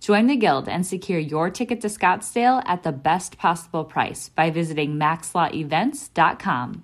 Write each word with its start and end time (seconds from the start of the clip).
Join 0.00 0.26
the 0.26 0.36
Guild 0.36 0.68
and 0.68 0.86
secure 0.86 1.18
your 1.18 1.50
ticket 1.50 1.80
to 1.80 1.88
Scottsdale 1.88 2.62
at 2.66 2.82
the 2.82 2.92
best 2.92 3.36
possible 3.36 3.84
price 3.84 4.28
by 4.28 4.50
visiting 4.50 4.94
maxlawevents.com. 4.94 6.82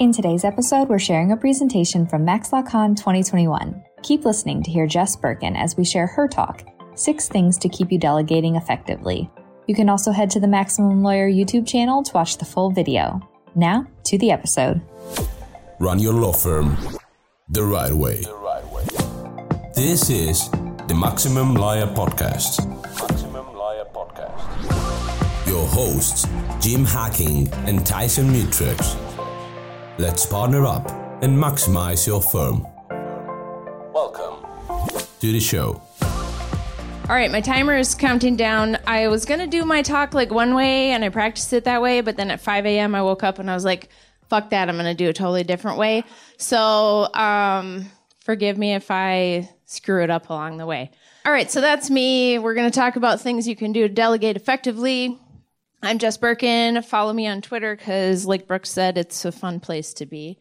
In 0.00 0.12
today's 0.12 0.44
episode, 0.44 0.88
we're 0.88 0.98
sharing 0.98 1.32
a 1.32 1.36
presentation 1.36 2.06
from 2.06 2.26
MaxLawCon 2.26 2.96
2021. 2.96 3.82
Keep 4.02 4.24
listening 4.24 4.62
to 4.62 4.70
hear 4.70 4.86
Jess 4.86 5.16
Birken 5.16 5.56
as 5.56 5.76
we 5.76 5.84
share 5.84 6.06
her 6.08 6.28
talk, 6.28 6.64
Six 6.94 7.28
Things 7.28 7.56
to 7.58 7.68
Keep 7.68 7.92
You 7.92 7.98
Delegating 7.98 8.56
Effectively. 8.56 9.30
You 9.66 9.74
can 9.74 9.88
also 9.88 10.12
head 10.12 10.30
to 10.30 10.40
the 10.40 10.48
Maximum 10.48 11.02
Lawyer 11.02 11.30
YouTube 11.30 11.66
channel 11.66 12.02
to 12.02 12.12
watch 12.12 12.38
the 12.38 12.44
full 12.44 12.70
video. 12.70 13.20
Now, 13.54 13.86
to 14.04 14.18
the 14.18 14.30
episode. 14.30 14.80
Run 15.80 15.98
your 15.98 16.12
law 16.12 16.32
firm 16.32 16.76
the 17.48 17.62
right 17.62 17.92
way. 17.92 18.24
This 19.74 20.08
is 20.08 20.48
the 20.86 20.94
Maximum 20.94 21.56
Lawyer 21.56 21.88
Podcast. 21.88 22.64
Maximum 23.00 23.52
Lawyer 23.56 23.84
Podcast. 23.92 25.48
Your 25.48 25.66
hosts, 25.66 26.28
Jim 26.60 26.84
Hacking 26.84 27.52
and 27.66 27.84
Tyson 27.84 28.28
Mutrux. 28.28 28.96
Let's 29.98 30.26
partner 30.26 30.64
up 30.64 30.88
and 31.24 31.36
maximize 31.36 32.06
your 32.06 32.22
firm. 32.22 32.64
Welcome 33.92 34.46
to 35.18 35.32
the 35.32 35.40
show. 35.40 35.82
All 36.00 37.16
right, 37.16 37.32
my 37.32 37.40
timer 37.40 37.76
is 37.76 37.96
counting 37.96 38.36
down. 38.36 38.78
I 38.86 39.08
was 39.08 39.24
going 39.24 39.40
to 39.40 39.48
do 39.48 39.64
my 39.64 39.82
talk 39.82 40.14
like 40.14 40.30
one 40.30 40.54
way 40.54 40.90
and 40.90 41.04
I 41.04 41.08
practiced 41.08 41.52
it 41.52 41.64
that 41.64 41.82
way, 41.82 42.00
but 42.00 42.16
then 42.16 42.30
at 42.30 42.40
5 42.40 42.64
a.m. 42.64 42.94
I 42.94 43.02
woke 43.02 43.24
up 43.24 43.40
and 43.40 43.50
I 43.50 43.54
was 43.54 43.64
like, 43.64 43.88
fuck 44.30 44.50
that, 44.50 44.68
I'm 44.68 44.76
going 44.76 44.86
to 44.86 44.94
do 44.94 45.10
a 45.10 45.12
totally 45.12 45.42
different 45.42 45.78
way. 45.78 46.04
So, 46.38 47.12
um, 47.12 47.90
forgive 48.24 48.58
me 48.58 48.74
if 48.74 48.90
I 48.90 49.48
screw 49.66 50.02
it 50.02 50.10
up 50.10 50.30
along 50.30 50.56
the 50.56 50.66
way. 50.66 50.90
All 51.24 51.32
right, 51.32 51.50
so 51.50 51.60
that's 51.60 51.90
me. 51.90 52.38
We're 52.38 52.54
going 52.54 52.70
to 52.70 52.74
talk 52.74 52.96
about 52.96 53.20
things 53.20 53.46
you 53.46 53.54
can 53.54 53.72
do 53.72 53.86
to 53.86 53.92
delegate 53.92 54.36
effectively. 54.36 55.18
I'm 55.82 55.98
Jess 55.98 56.16
Birken. 56.16 56.82
Follow 56.84 57.12
me 57.12 57.26
on 57.26 57.42
Twitter 57.42 57.76
because, 57.76 58.24
like 58.24 58.46
Brooks 58.46 58.70
said, 58.70 58.96
it's 58.96 59.24
a 59.26 59.32
fun 59.32 59.60
place 59.60 59.92
to 59.94 60.06
be. 60.06 60.38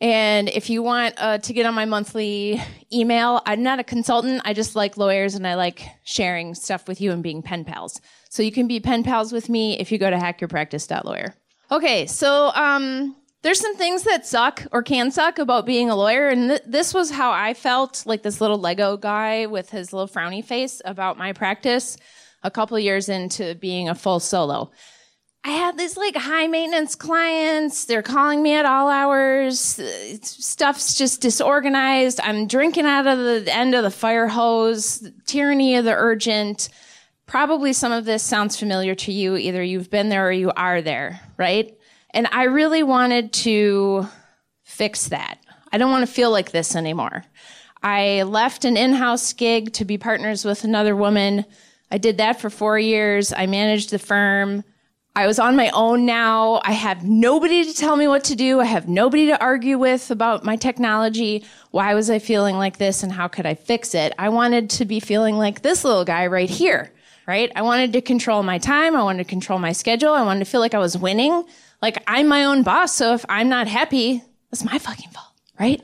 And 0.00 0.48
if 0.48 0.70
you 0.70 0.82
want 0.82 1.14
uh, 1.18 1.38
to 1.38 1.52
get 1.52 1.66
on 1.66 1.74
my 1.74 1.84
monthly 1.84 2.62
email, 2.92 3.42
I'm 3.44 3.62
not 3.62 3.80
a 3.80 3.84
consultant. 3.84 4.42
I 4.44 4.54
just 4.54 4.76
like 4.76 4.96
lawyers 4.96 5.34
and 5.34 5.46
I 5.46 5.54
like 5.54 5.84
sharing 6.04 6.54
stuff 6.54 6.88
with 6.88 7.00
you 7.00 7.10
and 7.12 7.22
being 7.22 7.42
pen 7.42 7.64
pals. 7.64 8.00
So 8.30 8.42
you 8.42 8.52
can 8.52 8.68
be 8.68 8.80
pen 8.80 9.02
pals 9.02 9.32
with 9.32 9.48
me 9.48 9.78
if 9.78 9.92
you 9.92 9.98
go 9.98 10.08
to 10.08 10.16
hackyourpractice.lawyer. 10.16 11.34
Okay, 11.70 12.06
so 12.06 12.50
um, 12.54 13.16
there's 13.42 13.60
some 13.60 13.76
things 13.76 14.02
that 14.02 14.26
suck 14.26 14.66
or 14.72 14.82
can 14.82 15.10
suck 15.10 15.38
about 15.38 15.66
being 15.66 15.90
a 15.90 15.96
lawyer. 15.96 16.28
And 16.28 16.50
th- 16.50 16.62
this 16.66 16.92
was 16.92 17.10
how 17.10 17.30
I 17.30 17.54
felt 17.54 18.04
like 18.04 18.22
this 18.22 18.40
little 18.40 18.58
Lego 18.58 18.96
guy 18.96 19.46
with 19.46 19.70
his 19.70 19.92
little 19.92 20.08
frowny 20.08 20.44
face 20.44 20.82
about 20.84 21.18
my 21.18 21.32
practice 21.32 21.96
a 22.42 22.50
couple 22.50 22.78
years 22.78 23.08
into 23.08 23.54
being 23.56 23.88
a 23.88 23.94
full 23.94 24.20
solo. 24.20 24.70
I 25.44 25.50
had 25.50 25.78
these 25.78 25.96
like 25.96 26.16
high 26.16 26.48
maintenance 26.48 26.94
clients. 26.94 27.84
They're 27.84 28.02
calling 28.02 28.42
me 28.42 28.54
at 28.54 28.66
all 28.66 28.88
hours. 28.88 29.80
Stuff's 30.22 30.96
just 30.96 31.20
disorganized. 31.20 32.20
I'm 32.22 32.48
drinking 32.48 32.86
out 32.86 33.06
of 33.06 33.18
the 33.18 33.54
end 33.54 33.74
of 33.74 33.84
the 33.84 33.90
fire 33.90 34.26
hose. 34.26 35.08
Tyranny 35.26 35.76
of 35.76 35.84
the 35.84 35.94
urgent. 35.94 36.68
Probably 37.26 37.72
some 37.72 37.92
of 37.92 38.04
this 38.04 38.22
sounds 38.22 38.58
familiar 38.58 38.94
to 38.96 39.12
you. 39.12 39.36
Either 39.36 39.62
you've 39.62 39.90
been 39.90 40.08
there 40.08 40.26
or 40.26 40.32
you 40.32 40.50
are 40.56 40.82
there, 40.82 41.20
right? 41.36 41.77
And 42.10 42.28
I 42.32 42.44
really 42.44 42.82
wanted 42.82 43.32
to 43.34 44.06
fix 44.62 45.08
that. 45.08 45.38
I 45.72 45.78
don't 45.78 45.90
want 45.90 46.06
to 46.06 46.12
feel 46.12 46.30
like 46.30 46.50
this 46.50 46.74
anymore. 46.74 47.24
I 47.82 48.22
left 48.22 48.64
an 48.64 48.76
in-house 48.76 49.32
gig 49.34 49.72
to 49.74 49.84
be 49.84 49.98
partners 49.98 50.44
with 50.44 50.64
another 50.64 50.96
woman 50.96 51.44
I 51.90 51.98
did 51.98 52.18
that 52.18 52.40
for 52.40 52.50
four 52.50 52.78
years. 52.78 53.32
I 53.32 53.46
managed 53.46 53.90
the 53.90 53.98
firm. 53.98 54.64
I 55.16 55.26
was 55.26 55.38
on 55.38 55.56
my 55.56 55.70
own 55.70 56.06
now. 56.06 56.60
I 56.64 56.72
have 56.72 57.02
nobody 57.02 57.64
to 57.64 57.74
tell 57.74 57.96
me 57.96 58.06
what 58.06 58.24
to 58.24 58.36
do. 58.36 58.60
I 58.60 58.66
have 58.66 58.88
nobody 58.88 59.26
to 59.26 59.40
argue 59.42 59.78
with 59.78 60.10
about 60.10 60.44
my 60.44 60.56
technology. 60.56 61.44
Why 61.70 61.94
was 61.94 62.08
I 62.10 62.18
feeling 62.18 62.56
like 62.56 62.78
this 62.78 63.02
and 63.02 63.10
how 63.10 63.26
could 63.26 63.46
I 63.46 63.54
fix 63.54 63.94
it? 63.94 64.12
I 64.18 64.28
wanted 64.28 64.70
to 64.70 64.84
be 64.84 65.00
feeling 65.00 65.36
like 65.36 65.62
this 65.62 65.82
little 65.82 66.04
guy 66.04 66.26
right 66.26 66.48
here, 66.48 66.92
right? 67.28 67.52
I 67.54 67.60
wanted 67.60 67.92
to 67.92 68.00
control 68.00 68.42
my 68.42 68.56
time. 68.56 68.96
I 68.96 69.02
wanted 69.02 69.22
to 69.22 69.28
control 69.28 69.58
my 69.58 69.72
schedule. 69.72 70.14
I 70.14 70.22
wanted 70.22 70.40
to 70.40 70.50
feel 70.50 70.60
like 70.62 70.74
I 70.74 70.78
was 70.78 70.96
winning. 70.96 71.44
Like 71.82 72.02
I'm 72.06 72.26
my 72.26 72.44
own 72.44 72.62
boss. 72.62 72.94
So 72.94 73.12
if 73.12 73.24
I'm 73.28 73.50
not 73.50 73.68
happy, 73.68 74.24
that's 74.50 74.64
my 74.64 74.78
fucking 74.78 75.10
fault, 75.10 75.34
right? 75.60 75.82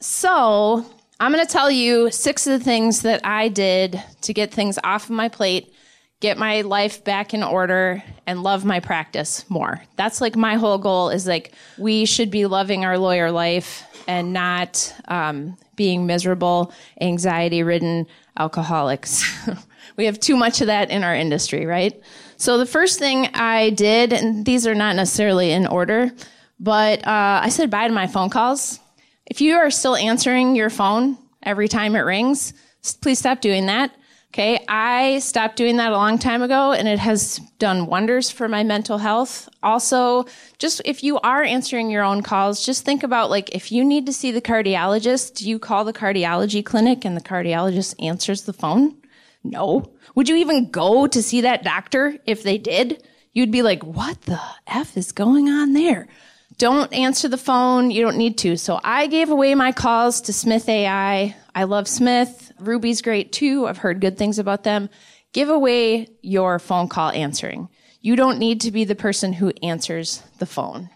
So 0.00 0.86
I'm 1.18 1.32
going 1.32 1.44
to 1.44 1.52
tell 1.52 1.70
you 1.70 2.12
six 2.12 2.46
of 2.46 2.58
the 2.58 2.64
things 2.64 3.02
that 3.02 3.26
I 3.26 3.48
did 3.48 4.00
to 4.22 4.32
get 4.32 4.54
things 4.54 4.78
off 4.84 5.04
of 5.04 5.10
my 5.10 5.28
plate, 5.28 5.74
get 6.20 6.38
my 6.38 6.60
life 6.60 7.02
back 7.02 7.34
in 7.34 7.42
order, 7.42 8.00
and 8.24 8.44
love 8.44 8.64
my 8.64 8.78
practice 8.78 9.44
more. 9.50 9.82
That's 9.96 10.20
like 10.20 10.36
my 10.36 10.54
whole 10.54 10.78
goal 10.78 11.10
is 11.10 11.26
like 11.26 11.52
we 11.76 12.04
should 12.04 12.30
be 12.30 12.46
loving 12.46 12.84
our 12.84 12.98
lawyer 12.98 13.32
life 13.32 13.84
and 14.06 14.32
not 14.32 14.94
um, 15.08 15.56
being 15.74 16.06
miserable, 16.06 16.72
anxiety 17.00 17.64
ridden 17.64 18.06
alcoholics. 18.38 19.24
we 19.96 20.06
have 20.06 20.18
too 20.20 20.36
much 20.36 20.60
of 20.60 20.66
that 20.66 20.90
in 20.90 21.04
our 21.04 21.14
industry, 21.14 21.66
right? 21.66 22.00
So 22.36 22.58
the 22.58 22.66
first 22.66 22.98
thing 22.98 23.28
I 23.34 23.70
did, 23.70 24.12
and 24.12 24.44
these 24.44 24.66
are 24.66 24.74
not 24.74 24.96
necessarily 24.96 25.52
in 25.52 25.66
order, 25.66 26.12
but 26.58 27.06
uh, 27.06 27.40
I 27.42 27.48
said 27.48 27.70
bye 27.70 27.88
to 27.88 27.94
my 27.94 28.06
phone 28.06 28.30
calls. 28.30 28.80
If 29.26 29.40
you 29.40 29.54
are 29.54 29.70
still 29.70 29.96
answering 29.96 30.56
your 30.56 30.70
phone 30.70 31.18
every 31.42 31.68
time 31.68 31.96
it 31.96 32.00
rings, 32.00 32.52
please 33.00 33.18
stop 33.18 33.40
doing 33.40 33.66
that. 33.66 33.94
Okay. 34.34 34.64
I 34.68 35.20
stopped 35.20 35.54
doing 35.54 35.76
that 35.76 35.92
a 35.92 35.96
long 35.96 36.18
time 36.18 36.42
ago 36.42 36.72
and 36.72 36.88
it 36.88 36.98
has 36.98 37.38
done 37.60 37.86
wonders 37.86 38.32
for 38.32 38.48
my 38.48 38.64
mental 38.64 38.98
health. 38.98 39.48
Also, 39.62 40.24
just 40.58 40.82
if 40.84 41.04
you 41.04 41.20
are 41.20 41.44
answering 41.44 41.88
your 41.88 42.02
own 42.02 42.20
calls, 42.20 42.66
just 42.66 42.84
think 42.84 43.04
about 43.04 43.30
like 43.30 43.54
if 43.54 43.70
you 43.70 43.84
need 43.84 44.06
to 44.06 44.12
see 44.12 44.32
the 44.32 44.42
cardiologist, 44.42 45.36
do 45.36 45.48
you 45.48 45.60
call 45.60 45.84
the 45.84 45.92
cardiology 45.92 46.64
clinic 46.64 47.04
and 47.04 47.16
the 47.16 47.20
cardiologist 47.20 47.94
answers 48.04 48.42
the 48.42 48.52
phone? 48.52 48.96
No. 49.44 49.92
Would 50.14 50.28
you 50.28 50.36
even 50.36 50.70
go 50.70 51.06
to 51.06 51.22
see 51.22 51.42
that 51.42 51.62
doctor 51.62 52.18
if 52.26 52.42
they 52.42 52.58
did? 52.58 53.06
You'd 53.34 53.50
be 53.50 53.62
like, 53.62 53.84
what 53.84 54.22
the 54.22 54.40
F 54.66 54.96
is 54.96 55.12
going 55.12 55.48
on 55.48 55.74
there? 55.74 56.08
Don't 56.56 56.92
answer 56.92 57.28
the 57.28 57.36
phone. 57.36 57.90
You 57.90 58.02
don't 58.02 58.16
need 58.16 58.38
to. 58.38 58.56
So 58.56 58.80
I 58.82 59.06
gave 59.06 59.30
away 59.30 59.54
my 59.54 59.72
calls 59.72 60.22
to 60.22 60.32
Smith 60.32 60.68
AI. 60.68 61.36
I 61.54 61.64
love 61.64 61.88
Smith. 61.88 62.52
Ruby's 62.58 63.02
great 63.02 63.32
too. 63.32 63.66
I've 63.66 63.78
heard 63.78 64.00
good 64.00 64.16
things 64.16 64.38
about 64.38 64.62
them. 64.62 64.88
Give 65.32 65.48
away 65.48 66.08
your 66.22 66.58
phone 66.58 66.88
call 66.88 67.10
answering. 67.10 67.68
You 68.00 68.16
don't 68.16 68.38
need 68.38 68.60
to 68.62 68.70
be 68.70 68.84
the 68.84 68.94
person 68.94 69.32
who 69.32 69.52
answers 69.62 70.22
the 70.38 70.46
phone. 70.46 70.90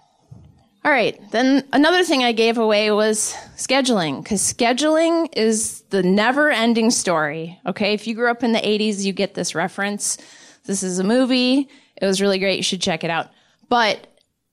All 0.89 0.95
right. 0.95 1.21
Then 1.33 1.69
another 1.75 2.03
thing 2.03 2.25
I 2.25 2.33
gave 2.33 2.57
away 2.57 2.91
was 2.93 3.37
scheduling 3.59 4.23
because 4.23 4.41
scheduling 4.41 5.29
is 5.37 5.83
the 5.91 6.03
never 6.03 6.49
ending 6.51 6.91
story. 6.91 7.61
Okay. 7.67 7.93
If 7.93 8.07
you 8.07 8.15
grew 8.15 8.31
up 8.31 8.43
in 8.43 8.53
the 8.53 8.59
80s, 8.59 9.05
you 9.05 9.13
get 9.13 9.35
this 9.35 9.55
reference. 9.55 10.17
This 10.65 10.83
is 10.83 10.99
a 10.99 11.05
movie. 11.05 11.69
It 12.01 12.07
was 12.07 12.23
really 12.23 12.39
great. 12.39 12.57
You 12.57 12.63
should 12.63 12.81
check 12.81 13.05
it 13.05 13.11
out. 13.11 13.29
But 13.69 14.07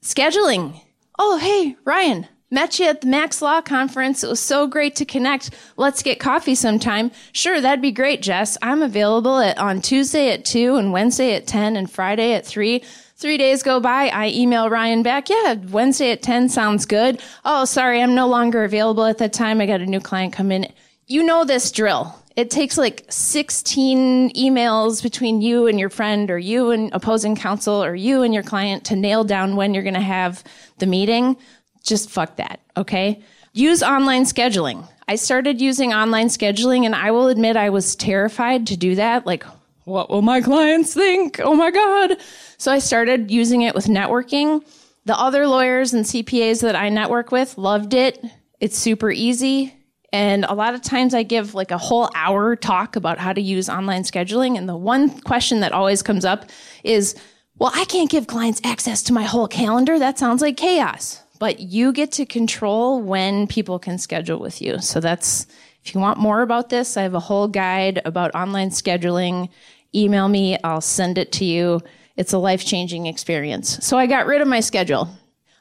scheduling 0.04 0.82
Oh, 1.18 1.38
hey, 1.38 1.78
Ryan, 1.86 2.28
met 2.52 2.80
you 2.80 2.88
at 2.88 3.00
the 3.00 3.08
Max 3.08 3.42
Law 3.42 3.62
Conference. 3.62 4.22
It 4.22 4.28
was 4.28 4.42
so 4.42 4.68
great 4.68 4.98
to 4.98 5.06
connect. 5.06 5.52
Let's 5.78 6.04
get 6.04 6.20
coffee 6.20 6.56
sometime. 6.56 7.12
Sure, 7.32 7.62
that'd 7.62 7.82
be 7.82 7.94
great, 7.94 8.22
Jess. 8.22 8.58
I'm 8.62 8.82
available 8.82 9.40
at, 9.40 9.58
on 9.58 9.82
Tuesday 9.82 10.34
at 10.34 10.44
2 10.44 10.76
and 10.76 10.92
Wednesday 10.92 11.34
at 11.34 11.48
10 11.48 11.78
and 11.78 11.90
Friday 11.90 12.34
at 12.34 12.46
3. 12.46 12.84
Three 13.18 13.38
days 13.38 13.64
go 13.64 13.80
by. 13.80 14.10
I 14.10 14.28
email 14.28 14.70
Ryan 14.70 15.02
back. 15.02 15.30
Yeah, 15.30 15.56
Wednesday 15.70 16.12
at 16.12 16.22
10 16.22 16.50
sounds 16.50 16.86
good. 16.86 17.22
Oh, 17.46 17.64
sorry, 17.64 18.02
I'm 18.02 18.14
no 18.14 18.28
longer 18.28 18.66
available 18.66 19.06
at 19.06 19.20
that 19.20 19.32
time. 19.32 19.62
I 19.62 19.66
got 19.66 19.80
a 19.80 19.86
new 19.86 20.02
client 20.02 20.34
come 20.34 20.52
in. 20.52 20.68
You 21.08 21.24
know 21.24 21.46
this 21.46 21.72
drill. 21.72 22.14
It 22.36 22.50
takes 22.50 22.78
like 22.78 23.06
16 23.08 24.34
emails 24.34 25.02
between 25.02 25.42
you 25.42 25.68
and 25.68 25.80
your 25.80 25.90
friend 25.90 26.30
or 26.30 26.38
you 26.38 26.72
and 26.72 26.92
opposing 26.92 27.38
counsel 27.38 27.82
or 27.82 27.96
you 27.96 28.22
and 28.24 28.34
your 28.34 28.44
client 28.44 28.84
to 28.88 28.98
nail 28.98 29.24
down 29.24 29.56
when 29.56 29.74
you're 29.74 29.84
going 29.84 29.94
to 29.94 30.02
have 30.02 30.44
the 30.80 30.86
meeting. 30.86 31.38
Just 31.84 32.10
fuck 32.10 32.36
that. 32.36 32.60
Okay. 32.76 33.24
Use 33.54 33.82
online 33.82 34.26
scheduling. 34.26 34.86
I 35.08 35.16
started 35.16 35.62
using 35.62 35.94
online 35.94 36.28
scheduling 36.28 36.84
and 36.84 36.94
I 36.94 37.12
will 37.12 37.30
admit 37.30 37.56
I 37.56 37.70
was 37.70 37.96
terrified 37.96 38.68
to 38.68 38.76
do 38.76 38.96
that. 38.96 39.26
Like, 39.26 39.46
what 39.86 40.10
will 40.10 40.24
my 40.24 40.42
clients 40.42 40.94
think? 40.94 41.40
Oh 41.42 41.56
my 41.56 41.72
God. 41.72 42.18
So 42.58 42.72
I 42.72 42.80
started 42.80 43.32
using 43.32 43.62
it 43.62 43.76
with 43.76 43.86
networking. 43.86 44.66
The 45.06 45.18
other 45.18 45.48
lawyers 45.48 45.94
and 45.94 46.06
CPAs 46.06 46.62
that 46.62 46.76
I 46.76 46.90
network 46.90 47.32
with 47.32 47.58
loved 47.58 47.94
it. 47.94 48.24
It's 48.60 48.78
super 48.78 49.12
easy. 49.12 49.74
And 50.12 50.46
a 50.46 50.54
lot 50.54 50.74
of 50.74 50.82
times 50.82 51.14
I 51.14 51.24
give 51.24 51.54
like 51.54 51.72
a 51.72 51.78
whole 51.78 52.10
hour 52.16 52.56
talk 52.56 52.96
about 52.96 53.18
how 53.18 53.34
to 53.34 53.42
use 53.42 53.68
online 53.68 54.04
scheduling. 54.04 54.58
And 54.58 54.68
the 54.68 54.78
one 54.78 55.20
question 55.22 55.60
that 55.60 55.74
always 55.74 56.02
comes 56.02 56.24
up 56.24 56.50
is, 56.84 57.16
well, 57.58 57.72
I 57.76 57.86
can't 57.86 58.10
give 58.10 58.28
clients 58.28 58.62
access 58.64 59.04
to 59.04 59.14
my 59.14 59.24
whole 59.24 59.48
calendar. 59.48 60.00
That 60.00 60.18
sounds 60.18 60.42
like 60.42 60.58
chaos. 60.58 61.22
But 61.38 61.60
you 61.60 61.92
get 61.92 62.14
to 62.14 62.26
control 62.26 63.02
when 63.02 63.48
people 63.48 63.78
can 63.78 63.98
schedule 63.98 64.40
with 64.40 64.62
you. 64.62 64.80
So 64.80 65.02
that's, 65.02 65.48
if 65.84 65.94
you 65.94 66.00
want 66.00 66.18
more 66.18 66.42
about 66.42 66.70
this, 66.70 66.96
I 66.96 67.02
have 67.02 67.14
a 67.14 67.20
whole 67.20 67.50
guide 67.50 68.02
about 68.06 68.34
online 68.34 68.70
scheduling. 68.70 69.50
Email 69.94 70.30
me, 70.30 70.58
I'll 70.64 70.82
send 70.82 71.18
it 71.18 71.34
to 71.34 71.46
you. 71.46 71.82
It's 72.18 72.34
a 72.34 72.38
life 72.38 72.66
changing 72.66 73.06
experience. 73.06 73.86
So 73.86 73.98
I 73.98 74.08
got 74.08 74.26
rid 74.26 74.42
of 74.42 74.48
my 74.48 74.60
schedule. 74.60 75.10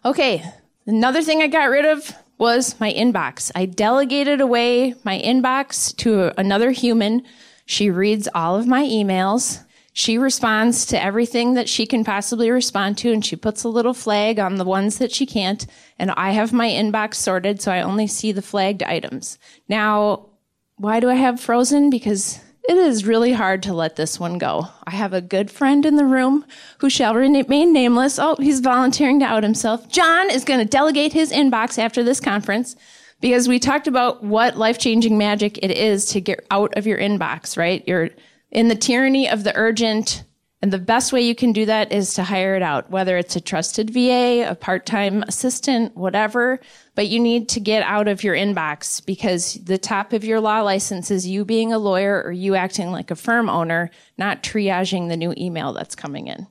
Okay, 0.04 0.44
another 0.86 1.22
thing 1.22 1.42
I 1.42 1.48
got 1.48 1.70
rid 1.70 1.84
of 1.84 2.12
was 2.38 2.78
my 2.80 2.92
inbox. 2.92 3.50
I 3.54 3.66
delegated 3.66 4.40
away 4.40 4.94
my 5.04 5.20
inbox 5.20 5.94
to 5.98 6.38
another 6.38 6.70
human. 6.70 7.22
She 7.66 7.90
reads 7.90 8.28
all 8.34 8.56
of 8.56 8.66
my 8.66 8.84
emails. 8.84 9.64
She 9.92 10.18
responds 10.18 10.86
to 10.86 11.00
everything 11.00 11.54
that 11.54 11.68
she 11.68 11.86
can 11.86 12.04
possibly 12.04 12.50
respond 12.50 12.98
to, 12.98 13.12
and 13.12 13.24
she 13.24 13.36
puts 13.36 13.62
a 13.62 13.68
little 13.68 13.94
flag 13.94 14.40
on 14.40 14.56
the 14.56 14.64
ones 14.64 14.98
that 14.98 15.12
she 15.12 15.24
can't. 15.24 15.64
And 16.00 16.10
I 16.10 16.32
have 16.32 16.52
my 16.52 16.68
inbox 16.68 17.14
sorted, 17.14 17.62
so 17.62 17.70
I 17.70 17.80
only 17.80 18.08
see 18.08 18.32
the 18.32 18.42
flagged 18.42 18.82
items. 18.82 19.38
Now, 19.68 20.30
why 20.76 20.98
do 20.98 21.08
I 21.08 21.14
have 21.14 21.40
frozen? 21.40 21.90
Because 21.90 22.40
it 22.66 22.76
is 22.76 23.04
really 23.04 23.32
hard 23.32 23.62
to 23.64 23.74
let 23.74 23.96
this 23.96 24.18
one 24.18 24.38
go. 24.38 24.68
I 24.86 24.92
have 24.92 25.12
a 25.12 25.20
good 25.20 25.50
friend 25.50 25.84
in 25.84 25.96
the 25.96 26.06
room 26.06 26.46
who 26.78 26.88
shall 26.88 27.14
remain 27.14 27.72
nameless. 27.72 28.18
Oh, 28.18 28.36
he's 28.38 28.60
volunteering 28.60 29.20
to 29.20 29.26
out 29.26 29.42
himself. 29.42 29.88
John 29.88 30.30
is 30.30 30.44
going 30.44 30.60
to 30.60 30.66
delegate 30.66 31.12
his 31.12 31.30
inbox 31.30 31.78
after 31.78 32.02
this 32.02 32.20
conference 32.20 32.74
because 33.20 33.48
we 33.48 33.58
talked 33.58 33.86
about 33.86 34.24
what 34.24 34.56
life 34.56 34.78
changing 34.78 35.18
magic 35.18 35.58
it 35.58 35.70
is 35.70 36.06
to 36.06 36.20
get 36.20 36.46
out 36.50 36.76
of 36.76 36.86
your 36.86 36.98
inbox, 36.98 37.56
right? 37.56 37.84
You're 37.86 38.10
in 38.50 38.68
the 38.68 38.74
tyranny 38.74 39.28
of 39.28 39.44
the 39.44 39.54
urgent 39.54 40.24
and 40.64 40.72
the 40.72 40.78
best 40.78 41.12
way 41.12 41.20
you 41.20 41.34
can 41.34 41.52
do 41.52 41.66
that 41.66 41.92
is 41.92 42.14
to 42.14 42.24
hire 42.24 42.56
it 42.56 42.62
out, 42.62 42.90
whether 42.90 43.18
it's 43.18 43.36
a 43.36 43.40
trusted 43.42 43.90
VA, 43.90 44.46
a 44.48 44.54
part 44.54 44.86
time 44.86 45.22
assistant, 45.24 45.94
whatever. 45.94 46.58
But 46.94 47.08
you 47.08 47.20
need 47.20 47.50
to 47.50 47.60
get 47.60 47.82
out 47.82 48.08
of 48.08 48.24
your 48.24 48.34
inbox 48.34 49.04
because 49.04 49.56
the 49.62 49.76
top 49.76 50.14
of 50.14 50.24
your 50.24 50.40
law 50.40 50.62
license 50.62 51.10
is 51.10 51.26
you 51.26 51.44
being 51.44 51.74
a 51.74 51.78
lawyer 51.78 52.22
or 52.24 52.32
you 52.32 52.54
acting 52.54 52.92
like 52.92 53.10
a 53.10 53.14
firm 53.14 53.50
owner, 53.50 53.90
not 54.16 54.42
triaging 54.42 55.10
the 55.10 55.18
new 55.18 55.34
email 55.36 55.74
that's 55.74 55.94
coming 55.94 56.28
in. 56.28 56.46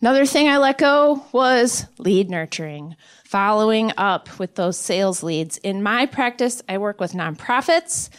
Another 0.00 0.26
thing 0.26 0.48
I 0.48 0.58
let 0.58 0.78
go 0.78 1.24
was 1.30 1.86
lead 1.98 2.30
nurturing, 2.30 2.96
following 3.24 3.92
up 3.96 4.40
with 4.40 4.56
those 4.56 4.76
sales 4.76 5.22
leads. 5.22 5.58
In 5.58 5.84
my 5.84 6.06
practice, 6.06 6.62
I 6.68 6.78
work 6.78 6.98
with 6.98 7.12
nonprofits. 7.12 8.10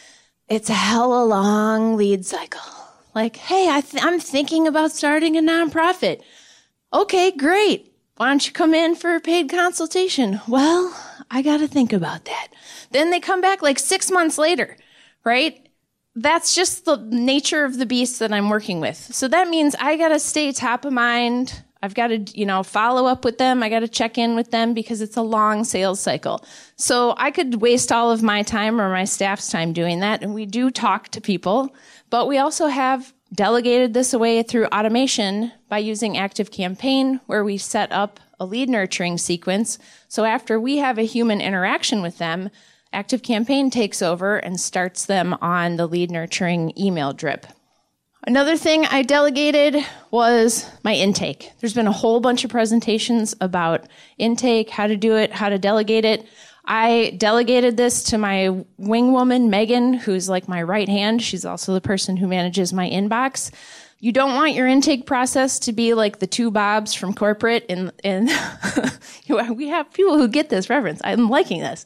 It's 0.47 0.69
a 0.69 0.73
hella 0.73 1.25
long 1.25 1.97
lead 1.97 2.25
cycle 2.25 2.82
like, 3.15 3.37
hey, 3.37 3.69
I 3.69 3.81
th- 3.81 4.03
I'm 4.03 4.19
thinking 4.19 4.67
about 4.67 4.91
starting 4.91 5.37
a 5.37 5.41
nonprofit. 5.41 6.21
Okay, 6.91 7.31
great. 7.31 7.93
Why 8.17 8.27
don't 8.29 8.45
you 8.45 8.53
come 8.53 8.73
in 8.73 8.95
for 8.95 9.15
a 9.15 9.19
paid 9.19 9.49
consultation? 9.49 10.39
Well, 10.47 10.95
I 11.31 11.41
got 11.41 11.57
to 11.57 11.67
think 11.67 11.91
about 11.91 12.25
that. 12.25 12.49
Then 12.91 13.09
they 13.09 13.19
come 13.19 13.41
back 13.41 13.61
like 13.61 13.79
six 13.79 14.11
months 14.11 14.37
later, 14.37 14.77
right? 15.23 15.67
That's 16.15 16.53
just 16.53 16.85
the 16.85 16.97
nature 16.97 17.65
of 17.65 17.79
the 17.79 17.87
beast 17.87 18.19
that 18.19 18.31
I'm 18.31 18.49
working 18.49 18.79
with. 18.79 18.97
So 18.97 19.27
that 19.27 19.47
means 19.47 19.75
I 19.79 19.97
got 19.97 20.09
to 20.09 20.19
stay 20.19 20.51
top 20.51 20.85
of 20.85 20.93
mind. 20.93 21.63
I've 21.83 21.93
got 21.95 22.07
to, 22.07 22.19
you 22.33 22.45
know, 22.45 22.63
follow 22.63 23.05
up 23.07 23.25
with 23.25 23.37
them. 23.39 23.61
I 23.61 23.67
got 23.67 23.81
to 23.81 23.89
check 23.89 24.17
in 24.17 24.35
with 24.35 24.51
them 24.51 24.73
because 24.73 25.01
it's 25.01 25.17
a 25.17 25.21
long 25.21 25.65
sales 25.65 25.99
cycle. 25.99 26.45
So 26.77 27.13
I 27.17 27.29
could 27.29 27.55
waste 27.55 27.91
all 27.91 28.09
of 28.09 28.23
my 28.23 28.41
time 28.41 28.79
or 28.79 28.89
my 28.89 29.03
staff's 29.03 29.51
time 29.51 29.73
doing 29.73 29.99
that. 29.99 30.23
And 30.23 30.33
we 30.33 30.45
do 30.45 30.71
talk 30.71 31.09
to 31.09 31.19
people. 31.19 31.75
But 32.09 32.29
we 32.29 32.37
also 32.37 32.67
have 32.67 33.13
delegated 33.33 33.93
this 33.93 34.13
away 34.13 34.43
through 34.43 34.67
automation 34.67 35.51
by 35.67 35.79
using 35.79 36.17
Active 36.17 36.51
Campaign, 36.51 37.19
where 37.25 37.43
we 37.43 37.57
set 37.57 37.91
up 37.91 38.21
a 38.39 38.45
lead 38.45 38.69
nurturing 38.69 39.17
sequence. 39.17 39.77
So 40.07 40.23
after 40.23 40.57
we 40.57 40.77
have 40.77 40.97
a 40.97 41.05
human 41.05 41.41
interaction 41.41 42.01
with 42.01 42.17
them, 42.17 42.49
Active 42.93 43.23
Campaign 43.23 43.69
takes 43.69 44.01
over 44.01 44.37
and 44.37 44.57
starts 44.57 45.05
them 45.05 45.33
on 45.41 45.75
the 45.75 45.87
lead 45.87 46.11
nurturing 46.11 46.71
email 46.79 47.11
drip. 47.11 47.45
Another 48.25 48.55
thing 48.55 48.85
I 48.85 49.01
delegated 49.01 49.85
was 50.09 50.69
my 50.83 50.93
intake. 50.93 51.51
There's 51.59 51.73
been 51.73 51.87
a 51.87 51.91
whole 51.91 52.21
bunch 52.21 52.45
of 52.45 52.51
presentations 52.51 53.35
about 53.41 53.85
intake, 54.17 54.69
how 54.69 54.87
to 54.87 54.95
do 54.95 55.17
it, 55.17 55.33
how 55.33 55.49
to 55.49 55.57
delegate 55.57 56.05
it. 56.05 56.25
I 56.63 57.15
delegated 57.17 57.75
this 57.75 58.03
to 58.03 58.17
my 58.17 58.63
wing 58.77 59.11
woman, 59.11 59.49
Megan, 59.49 59.93
who's 59.93 60.29
like 60.29 60.47
my 60.47 60.63
right 60.63 60.87
hand. 60.87 61.21
She's 61.21 61.43
also 61.43 61.73
the 61.73 61.81
person 61.81 62.15
who 62.15 62.27
manages 62.27 62.71
my 62.71 62.89
inbox. 62.89 63.51
You 63.99 64.13
don't 64.13 64.35
want 64.35 64.53
your 64.53 64.67
intake 64.67 65.05
process 65.05 65.59
to 65.59 65.73
be 65.73 65.93
like 65.93 66.19
the 66.19 66.27
two 66.27 66.49
Bobs 66.49 66.93
from 66.93 67.13
corporate 67.13 67.65
and, 67.67 67.91
and 68.05 68.29
we 69.57 69.67
have 69.67 69.91
people 69.91 70.17
who 70.17 70.29
get 70.29 70.47
this 70.47 70.69
reference. 70.69 71.01
I'm 71.03 71.29
liking 71.29 71.59
this. 71.59 71.85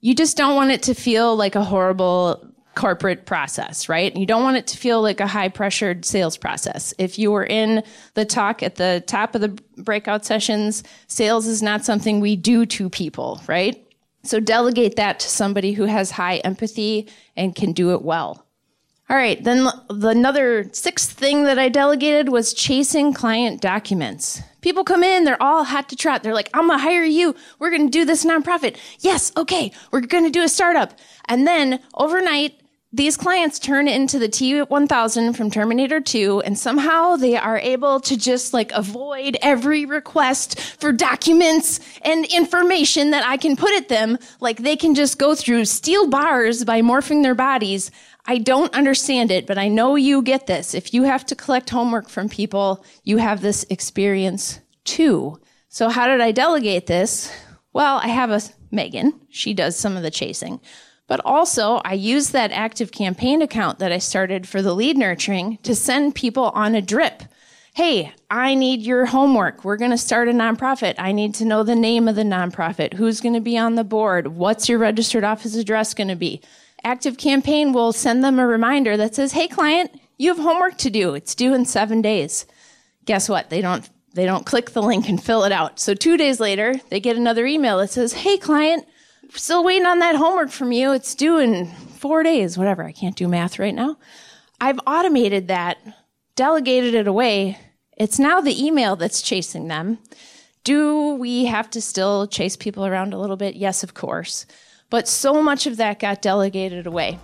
You 0.00 0.16
just 0.16 0.36
don't 0.36 0.56
want 0.56 0.72
it 0.72 0.82
to 0.84 0.94
feel 0.94 1.36
like 1.36 1.54
a 1.54 1.64
horrible 1.64 2.55
corporate 2.76 3.26
process, 3.26 3.88
right? 3.88 4.14
You 4.14 4.26
don't 4.26 4.44
want 4.44 4.58
it 4.58 4.68
to 4.68 4.76
feel 4.76 5.02
like 5.02 5.18
a 5.18 5.26
high 5.26 5.48
pressured 5.48 6.04
sales 6.04 6.36
process. 6.36 6.94
If 6.98 7.18
you 7.18 7.32
were 7.32 7.44
in 7.44 7.82
the 8.14 8.24
talk 8.24 8.62
at 8.62 8.76
the 8.76 9.02
top 9.06 9.34
of 9.34 9.40
the 9.40 9.48
breakout 9.78 10.24
sessions, 10.24 10.84
sales 11.08 11.46
is 11.46 11.62
not 11.62 11.84
something 11.84 12.20
we 12.20 12.36
do 12.36 12.66
to 12.66 12.88
people, 12.88 13.40
right? 13.48 13.82
So 14.22 14.38
delegate 14.38 14.96
that 14.96 15.18
to 15.20 15.28
somebody 15.28 15.72
who 15.72 15.84
has 15.84 16.10
high 16.12 16.36
empathy 16.38 17.08
and 17.36 17.54
can 17.54 17.72
do 17.72 17.92
it 17.92 18.02
well. 18.02 18.46
All 19.08 19.16
right, 19.16 19.42
then 19.42 19.64
the, 19.88 20.08
another 20.08 20.68
sixth 20.72 21.12
thing 21.12 21.44
that 21.44 21.60
I 21.60 21.68
delegated 21.68 22.28
was 22.28 22.52
chasing 22.52 23.12
client 23.12 23.60
documents. 23.60 24.42
People 24.62 24.82
come 24.82 25.04
in, 25.04 25.22
they're 25.22 25.40
all 25.40 25.62
hot 25.62 25.88
to 25.90 25.96
trot. 25.96 26.24
They're 26.24 26.34
like, 26.34 26.50
I'm 26.52 26.66
gonna 26.66 26.82
hire 26.82 27.04
you. 27.04 27.36
We're 27.60 27.70
gonna 27.70 27.88
do 27.88 28.04
this 28.04 28.24
nonprofit. 28.24 28.76
Yes, 28.98 29.30
okay, 29.36 29.70
we're 29.92 30.00
gonna 30.00 30.28
do 30.28 30.42
a 30.42 30.48
startup. 30.48 30.92
And 31.28 31.46
then 31.46 31.80
overnight, 31.94 32.60
these 32.96 33.18
clients 33.18 33.58
turn 33.58 33.88
into 33.88 34.18
the 34.18 34.28
T1000 34.28 35.36
from 35.36 35.50
Terminator 35.50 36.00
2 36.00 36.40
and 36.40 36.58
somehow 36.58 37.16
they 37.16 37.36
are 37.36 37.58
able 37.58 38.00
to 38.00 38.16
just 38.16 38.54
like 38.54 38.72
avoid 38.72 39.36
every 39.42 39.84
request 39.84 40.58
for 40.58 40.92
documents 40.92 41.78
and 42.00 42.24
information 42.24 43.10
that 43.10 43.22
I 43.26 43.36
can 43.36 43.54
put 43.54 43.74
at 43.74 43.90
them. 43.90 44.16
Like 44.40 44.62
they 44.62 44.76
can 44.76 44.94
just 44.94 45.18
go 45.18 45.34
through 45.34 45.66
steel 45.66 46.08
bars 46.08 46.64
by 46.64 46.80
morphing 46.80 47.22
their 47.22 47.34
bodies. 47.34 47.90
I 48.24 48.38
don't 48.38 48.72
understand 48.72 49.30
it, 49.30 49.46
but 49.46 49.58
I 49.58 49.68
know 49.68 49.96
you 49.96 50.22
get 50.22 50.46
this. 50.46 50.72
If 50.72 50.94
you 50.94 51.02
have 51.02 51.26
to 51.26 51.36
collect 51.36 51.68
homework 51.68 52.08
from 52.08 52.30
people, 52.30 52.82
you 53.04 53.18
have 53.18 53.42
this 53.42 53.66
experience 53.68 54.60
too. 54.84 55.38
So 55.68 55.90
how 55.90 56.06
did 56.06 56.22
I 56.22 56.32
delegate 56.32 56.86
this? 56.86 57.30
Well, 57.74 58.00
I 58.02 58.08
have 58.08 58.30
a 58.30 58.40
Megan. 58.70 59.20
She 59.28 59.52
does 59.52 59.76
some 59.76 59.98
of 59.98 60.02
the 60.02 60.10
chasing. 60.10 60.60
But 61.06 61.20
also, 61.24 61.80
I 61.84 61.94
use 61.94 62.30
that 62.30 62.50
active 62.50 62.90
campaign 62.90 63.40
account 63.40 63.78
that 63.78 63.92
I 63.92 63.98
started 63.98 64.48
for 64.48 64.60
the 64.60 64.74
lead 64.74 64.96
nurturing 64.96 65.58
to 65.62 65.74
send 65.74 66.14
people 66.14 66.50
on 66.54 66.74
a 66.74 66.82
drip. 66.82 67.22
Hey, 67.74 68.12
I 68.30 68.54
need 68.54 68.80
your 68.80 69.06
homework. 69.06 69.62
We're 69.62 69.76
going 69.76 69.90
to 69.90 69.98
start 69.98 70.28
a 70.28 70.32
nonprofit. 70.32 70.94
I 70.98 71.12
need 71.12 71.34
to 71.34 71.44
know 71.44 71.62
the 71.62 71.76
name 71.76 72.08
of 72.08 72.16
the 72.16 72.22
nonprofit. 72.22 72.94
Who's 72.94 73.20
going 73.20 73.34
to 73.34 73.40
be 73.40 73.58
on 73.58 73.74
the 73.74 73.84
board? 73.84 74.28
What's 74.28 74.68
your 74.68 74.78
registered 74.78 75.24
office 75.24 75.54
address 75.54 75.94
going 75.94 76.08
to 76.08 76.16
be? 76.16 76.40
Active 76.82 77.18
campaign 77.18 77.72
will 77.72 77.92
send 77.92 78.24
them 78.24 78.38
a 78.38 78.46
reminder 78.46 78.96
that 78.96 79.14
says, 79.14 79.32
Hey, 79.32 79.46
client, 79.46 80.00
you 80.16 80.30
have 80.30 80.42
homework 80.42 80.78
to 80.78 80.90
do. 80.90 81.14
It's 81.14 81.34
due 81.34 81.52
in 81.52 81.66
seven 81.66 82.00
days. 82.00 82.46
Guess 83.04 83.28
what? 83.28 83.50
They 83.50 83.60
don't, 83.60 83.88
they 84.14 84.24
don't 84.24 84.46
click 84.46 84.70
the 84.70 84.82
link 84.82 85.08
and 85.08 85.22
fill 85.22 85.44
it 85.44 85.52
out. 85.52 85.78
So 85.78 85.94
two 85.94 86.16
days 86.16 86.40
later, 86.40 86.80
they 86.88 86.98
get 86.98 87.16
another 87.16 87.44
email 87.44 87.78
that 87.78 87.90
says, 87.90 88.14
Hey, 88.14 88.38
client, 88.38 88.86
still 89.34 89.64
waiting 89.64 89.86
on 89.86 89.98
that 90.00 90.16
homework 90.16 90.50
from 90.50 90.72
you. 90.72 90.92
It's 90.92 91.14
due 91.14 91.38
in 91.38 91.66
four 91.66 92.22
days, 92.22 92.56
whatever. 92.56 92.84
I 92.84 92.92
can't 92.92 93.16
do 93.16 93.28
math 93.28 93.58
right 93.58 93.74
now. 93.74 93.96
I've 94.60 94.80
automated 94.86 95.48
that, 95.48 95.78
delegated 96.34 96.94
it 96.94 97.06
away, 97.06 97.58
It's 97.96 98.18
now 98.18 98.42
the 98.42 98.62
email 98.62 98.94
that's 98.94 99.22
chasing 99.22 99.68
them. 99.68 99.98
Do 100.64 101.14
we 101.14 101.46
have 101.46 101.70
to 101.70 101.80
still 101.80 102.26
chase 102.26 102.54
people 102.54 102.84
around 102.84 103.14
a 103.14 103.18
little 103.18 103.38
bit? 103.38 103.56
Yes, 103.56 103.82
of 103.82 103.94
course. 103.94 104.44
But 104.90 105.08
so 105.08 105.42
much 105.42 105.66
of 105.66 105.78
that 105.78 105.98
got 105.98 106.20
delegated 106.20 106.86
away. 106.86 107.18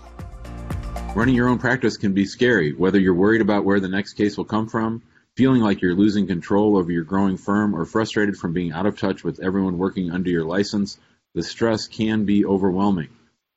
Running 1.14 1.34
your 1.34 1.48
own 1.48 1.58
practice 1.58 1.98
can 1.98 2.14
be 2.14 2.24
scary, 2.24 2.72
whether 2.72 2.98
you're 2.98 3.12
worried 3.12 3.42
about 3.42 3.66
where 3.66 3.80
the 3.80 3.88
next 3.88 4.14
case 4.14 4.38
will 4.38 4.46
come 4.46 4.66
from, 4.66 5.02
feeling 5.36 5.60
like 5.60 5.82
you're 5.82 5.94
losing 5.94 6.26
control 6.26 6.78
over 6.78 6.90
your 6.90 7.04
growing 7.04 7.36
firm, 7.36 7.76
or 7.76 7.84
frustrated 7.84 8.38
from 8.38 8.54
being 8.54 8.72
out 8.72 8.86
of 8.86 8.98
touch 8.98 9.24
with 9.24 9.40
everyone 9.40 9.76
working 9.76 10.10
under 10.10 10.30
your 10.30 10.44
license. 10.44 10.96
The 11.34 11.42
stress 11.42 11.88
can 11.88 12.26
be 12.26 12.44
overwhelming. 12.44 13.08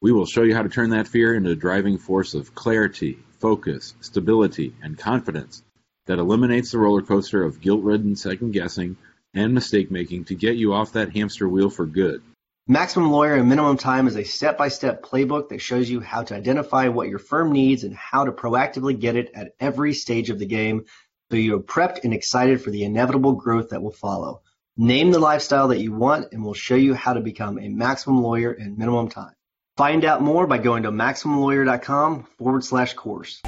We 0.01 0.13
will 0.13 0.25
show 0.25 0.43
you 0.43 0.55
how 0.55 0.63
to 0.63 0.69
turn 0.69 0.91
that 0.91 1.09
fear 1.09 1.35
into 1.35 1.49
a 1.49 1.55
driving 1.55 1.97
force 1.97 2.33
of 2.33 2.55
clarity, 2.55 3.19
focus, 3.39 3.93
stability, 3.99 4.73
and 4.81 4.97
confidence 4.97 5.61
that 6.05 6.19
eliminates 6.19 6.71
the 6.71 6.77
roller 6.77 7.01
coaster 7.01 7.43
of 7.43 7.59
guilt 7.59 7.83
ridden 7.83 8.15
second 8.15 8.51
guessing 8.51 8.95
and 9.33 9.53
mistake 9.53 9.91
making 9.91 10.23
to 10.25 10.35
get 10.35 10.55
you 10.55 10.73
off 10.73 10.93
that 10.93 11.13
hamster 11.13 11.49
wheel 11.49 11.69
for 11.69 11.85
good. 11.85 12.21
Maximum 12.67 13.11
Lawyer 13.11 13.35
in 13.35 13.49
Minimum 13.49 13.75
Time 13.75 14.07
is 14.07 14.15
a 14.15 14.23
step 14.23 14.57
by 14.57 14.69
step 14.69 15.03
playbook 15.03 15.49
that 15.49 15.59
shows 15.59 15.89
you 15.89 15.99
how 15.99 16.23
to 16.23 16.33
identify 16.33 16.87
what 16.87 17.09
your 17.09 17.19
firm 17.19 17.51
needs 17.51 17.83
and 17.83 17.93
how 17.93 18.23
to 18.23 18.31
proactively 18.31 18.97
get 18.97 19.17
it 19.17 19.31
at 19.35 19.53
every 19.59 19.93
stage 19.93 20.29
of 20.29 20.39
the 20.39 20.45
game 20.45 20.85
so 21.29 21.35
you're 21.35 21.59
prepped 21.59 22.05
and 22.05 22.13
excited 22.13 22.61
for 22.61 22.71
the 22.71 22.85
inevitable 22.85 23.33
growth 23.33 23.69
that 23.71 23.81
will 23.81 23.91
follow. 23.91 24.41
Name 24.77 25.11
the 25.11 25.19
lifestyle 25.19 25.69
that 25.69 25.79
you 25.79 25.93
want 25.93 26.33
and 26.33 26.43
we'll 26.43 26.53
show 26.53 26.75
you 26.75 26.93
how 26.95 27.13
to 27.13 27.21
become 27.21 27.57
a 27.57 27.69
maximum 27.69 28.21
lawyer 28.21 28.51
in 28.51 28.77
minimum 28.77 29.07
time. 29.07 29.31
Find 29.77 30.03
out 30.03 30.21
more 30.21 30.47
by 30.47 30.57
going 30.57 30.83
to 30.83 30.91
MaximumLawyer.com 30.91 32.27
forward 32.37 32.63
slash 32.63 32.93
course. 32.93 33.41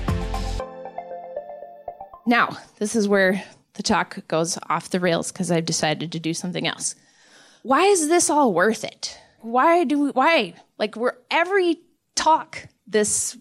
Now, 2.25 2.57
this 2.79 2.95
is 2.95 3.09
where 3.09 3.43
the 3.73 3.83
talk 3.83 4.25
goes 4.29 4.57
off 4.69 4.89
the 4.89 5.01
rails 5.01 5.33
because 5.33 5.51
I've 5.51 5.65
decided 5.65 6.13
to 6.13 6.19
do 6.19 6.33
something 6.33 6.65
else. 6.65 6.95
Why 7.61 7.83
is 7.83 8.07
this 8.07 8.29
all 8.29 8.53
worth 8.53 8.85
it? 8.85 9.19
Why 9.41 9.83
do 9.83 9.99
we, 9.99 10.09
why? 10.11 10.53
Like 10.79 10.95
we're 10.95 11.17
every 11.29 11.81
talk 12.15 12.69
this 12.87 13.37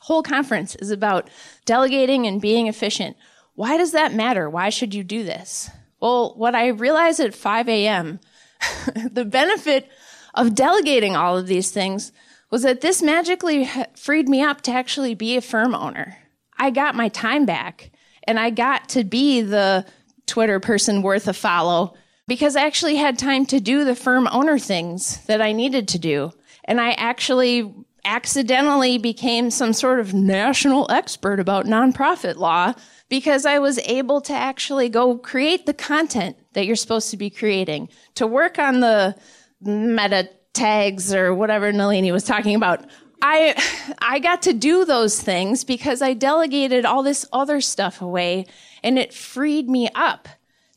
whole 0.00 0.24
conference 0.24 0.74
is 0.76 0.90
about 0.90 1.30
delegating 1.64 2.26
and 2.26 2.40
being 2.40 2.66
efficient. 2.66 3.16
Why 3.54 3.76
does 3.76 3.92
that 3.92 4.12
matter? 4.12 4.50
Why 4.50 4.70
should 4.70 4.92
you 4.92 5.04
do 5.04 5.22
this? 5.22 5.70
Well, 6.00 6.34
what 6.36 6.54
I 6.54 6.68
realized 6.68 7.20
at 7.20 7.34
5 7.34 7.68
a.m., 7.68 8.20
the 9.10 9.24
benefit 9.24 9.90
of 10.34 10.54
delegating 10.54 11.16
all 11.16 11.36
of 11.36 11.46
these 11.46 11.70
things 11.70 12.12
was 12.50 12.62
that 12.62 12.80
this 12.80 13.02
magically 13.02 13.68
freed 13.94 14.28
me 14.28 14.42
up 14.42 14.62
to 14.62 14.72
actually 14.72 15.14
be 15.14 15.36
a 15.36 15.40
firm 15.40 15.74
owner. 15.74 16.16
I 16.56 16.70
got 16.70 16.94
my 16.94 17.08
time 17.08 17.44
back 17.46 17.90
and 18.24 18.38
I 18.38 18.50
got 18.50 18.88
to 18.90 19.04
be 19.04 19.40
the 19.42 19.84
Twitter 20.26 20.60
person 20.60 21.02
worth 21.02 21.28
a 21.28 21.32
follow 21.32 21.94
because 22.26 22.56
I 22.56 22.66
actually 22.66 22.96
had 22.96 23.18
time 23.18 23.46
to 23.46 23.60
do 23.60 23.84
the 23.84 23.94
firm 23.94 24.28
owner 24.30 24.58
things 24.58 25.24
that 25.26 25.40
I 25.40 25.52
needed 25.52 25.88
to 25.88 25.98
do. 25.98 26.32
And 26.64 26.80
I 26.80 26.92
actually 26.92 27.72
accidentally 28.04 28.98
became 28.98 29.50
some 29.50 29.72
sort 29.72 30.00
of 30.00 30.14
national 30.14 30.90
expert 30.90 31.40
about 31.40 31.66
nonprofit 31.66 32.36
law 32.36 32.74
because 33.08 33.46
I 33.46 33.58
was 33.58 33.78
able 33.80 34.20
to 34.22 34.32
actually 34.32 34.88
go 34.88 35.16
create 35.16 35.66
the 35.66 35.74
content 35.74 36.36
that 36.52 36.66
you're 36.66 36.76
supposed 36.76 37.10
to 37.10 37.16
be 37.16 37.30
creating, 37.30 37.88
to 38.16 38.26
work 38.26 38.58
on 38.58 38.80
the 38.80 39.16
meta 39.60 40.30
tags 40.52 41.14
or 41.14 41.34
whatever 41.34 41.72
Nalini 41.72 42.12
was 42.12 42.24
talking 42.24 42.54
about. 42.54 42.84
I 43.22 43.54
I 44.00 44.18
got 44.18 44.42
to 44.42 44.52
do 44.52 44.84
those 44.84 45.20
things 45.20 45.64
because 45.64 46.02
I 46.02 46.14
delegated 46.14 46.84
all 46.84 47.02
this 47.02 47.26
other 47.32 47.60
stuff 47.60 48.00
away 48.00 48.46
and 48.82 48.98
it 48.98 49.12
freed 49.12 49.68
me 49.68 49.88
up 49.94 50.28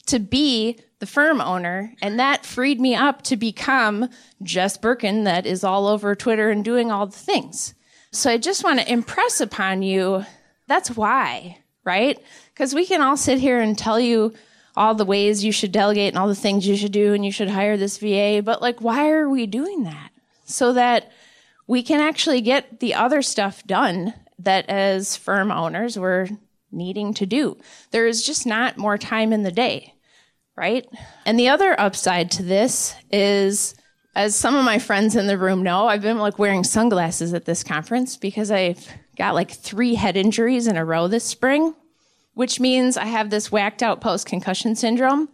to 0.08 0.20
be 0.20 0.80
the 1.00 1.06
firm 1.06 1.40
owner 1.40 1.94
and 2.02 2.20
that 2.20 2.46
freed 2.46 2.80
me 2.80 2.96
up 2.96 3.22
to 3.24 3.38
become 3.38 4.10
Jess 4.42 4.78
Birken 4.78 5.24
that 5.26 5.46
is 5.46 5.64
all 5.64 5.88
over 5.88 6.16
Twitter 6.16 6.50
and 6.50 6.66
doing 6.66 6.92
all 6.92 7.06
the 7.06 7.18
things. 7.18 7.76
So 8.12 8.32
I 8.32 8.38
just 8.38 8.64
want 8.64 8.80
to 8.80 8.92
impress 8.92 9.40
upon 9.40 9.84
you 9.84 10.26
that's 10.68 10.96
why, 10.96 11.58
right? 11.84 12.18
Because 12.54 12.76
we 12.76 12.86
can 12.86 13.02
all 13.02 13.18
sit 13.18 13.40
here 13.40 13.60
and 13.60 13.78
tell 13.78 14.00
you 14.00 14.34
all 14.76 14.96
the 14.96 15.06
ways 15.06 15.44
you 15.44 15.52
should 15.52 15.72
delegate 15.72 16.10
and 16.10 16.18
all 16.18 16.28
the 16.28 16.36
things 16.36 16.68
you 16.68 16.78
should 16.78 16.92
do 16.92 17.14
and 17.14 17.26
you 17.26 17.32
should 17.32 17.50
hire 17.50 17.78
this 17.78 17.98
VA, 17.98 18.42
but 18.44 18.62
like 18.62 18.80
why 18.82 19.10
are 19.10 19.30
we 19.30 19.46
doing 19.46 19.84
that? 19.84 20.12
So 20.46 20.74
that 20.74 21.12
we 21.68 21.84
can 21.84 22.00
actually 22.00 22.42
get 22.42 22.80
the 22.80 22.94
other 22.94 23.22
stuff 23.22 23.66
done 23.66 24.14
that 24.40 24.70
as 24.70 25.16
firm 25.16 25.52
owners 25.52 25.98
we're 25.98 26.28
needing 26.72 27.14
to 27.16 27.26
do. 27.26 27.58
There 27.92 28.08
is 28.08 28.26
just 28.26 28.46
not 28.46 28.78
more 28.78 28.98
time 28.98 29.34
in 29.34 29.44
the 29.44 29.52
day, 29.52 29.94
right? 30.56 30.88
And 31.26 31.38
the 31.38 31.50
other 31.50 31.80
upside 31.80 32.32
to 32.32 32.44
this 32.44 32.96
is 33.12 33.76
as 34.16 34.36
some 34.36 34.56
of 34.56 34.66
my 34.66 34.80
friends 34.80 35.16
in 35.16 35.28
the 35.28 35.38
room 35.38 35.64
know, 35.64 35.88
I've 35.88 36.02
been 36.02 36.18
like 36.18 36.40
wearing 36.40 36.64
sunglasses 36.64 37.34
at 37.34 37.46
this 37.46 37.64
conference 37.64 38.18
because 38.18 38.52
I've 38.52 38.88
got 39.18 39.36
like 39.36 39.52
three 39.52 39.96
head 39.96 40.18
injuries 40.18 40.68
in 40.68 40.78
a 40.78 40.86
row 40.86 41.08
this 41.08 41.24
spring, 41.24 41.76
which 42.34 42.60
means 42.60 42.98
I 42.98 43.06
have 43.06 43.30
this 43.30 43.52
whacked 43.52 43.84
out 43.84 44.02
post 44.02 44.26
concussion 44.26 44.76
syndrome 44.76 45.30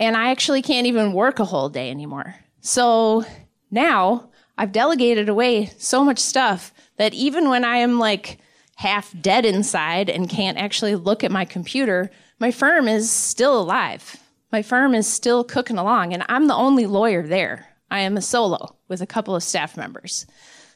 and 0.00 0.16
I 0.16 0.30
actually 0.30 0.62
can't 0.62 0.86
even 0.86 1.12
work 1.12 1.38
a 1.38 1.44
whole 1.44 1.68
day 1.68 1.90
anymore. 1.90 2.34
So 2.62 3.24
now 3.70 4.30
I've 4.56 4.72
delegated 4.72 5.28
away 5.28 5.66
so 5.78 6.02
much 6.02 6.18
stuff 6.18 6.72
that 6.96 7.14
even 7.14 7.50
when 7.50 7.64
I 7.64 7.76
am 7.76 7.98
like 7.98 8.38
half 8.76 9.14
dead 9.20 9.44
inside 9.44 10.08
and 10.08 10.28
can't 10.28 10.56
actually 10.58 10.96
look 10.96 11.22
at 11.22 11.30
my 11.30 11.44
computer, 11.44 12.10
my 12.38 12.50
firm 12.50 12.88
is 12.88 13.10
still 13.10 13.60
alive. 13.60 14.16
My 14.50 14.62
firm 14.62 14.94
is 14.94 15.06
still 15.06 15.44
cooking 15.44 15.78
along, 15.78 16.12
and 16.12 16.24
I'm 16.28 16.48
the 16.48 16.54
only 16.54 16.86
lawyer 16.86 17.22
there. 17.24 17.68
I 17.90 18.00
am 18.00 18.16
a 18.16 18.22
solo 18.22 18.76
with 18.88 19.02
a 19.02 19.06
couple 19.06 19.36
of 19.36 19.42
staff 19.42 19.76
members. 19.76 20.26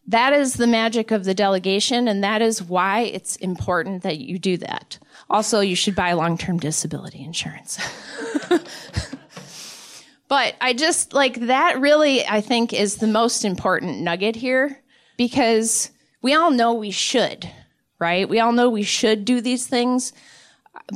That 0.06 0.32
is 0.34 0.54
the 0.54 0.66
magic 0.66 1.10
of 1.10 1.24
the 1.24 1.34
delegation, 1.34 2.08
and 2.08 2.22
that 2.22 2.42
is 2.42 2.62
why 2.62 3.00
it's 3.00 3.36
important 3.36 4.02
that 4.02 4.18
you 4.18 4.38
do 4.38 4.58
that. 4.58 4.98
Also, 5.30 5.60
you 5.60 5.74
should 5.74 5.94
buy 5.94 6.12
long 6.12 6.36
term 6.36 6.58
disability 6.58 7.24
insurance. 7.24 7.78
But 10.28 10.56
I 10.60 10.72
just 10.72 11.12
like 11.12 11.46
that 11.46 11.80
really, 11.80 12.26
I 12.26 12.40
think, 12.40 12.72
is 12.72 12.96
the 12.96 13.06
most 13.06 13.44
important 13.44 14.00
nugget 14.00 14.34
here 14.34 14.80
because 15.16 15.90
we 16.22 16.34
all 16.34 16.50
know 16.50 16.72
we 16.74 16.90
should, 16.90 17.48
right? 17.98 18.28
We 18.28 18.40
all 18.40 18.52
know 18.52 18.70
we 18.70 18.82
should 18.82 19.24
do 19.24 19.40
these 19.40 19.66
things. 19.66 20.12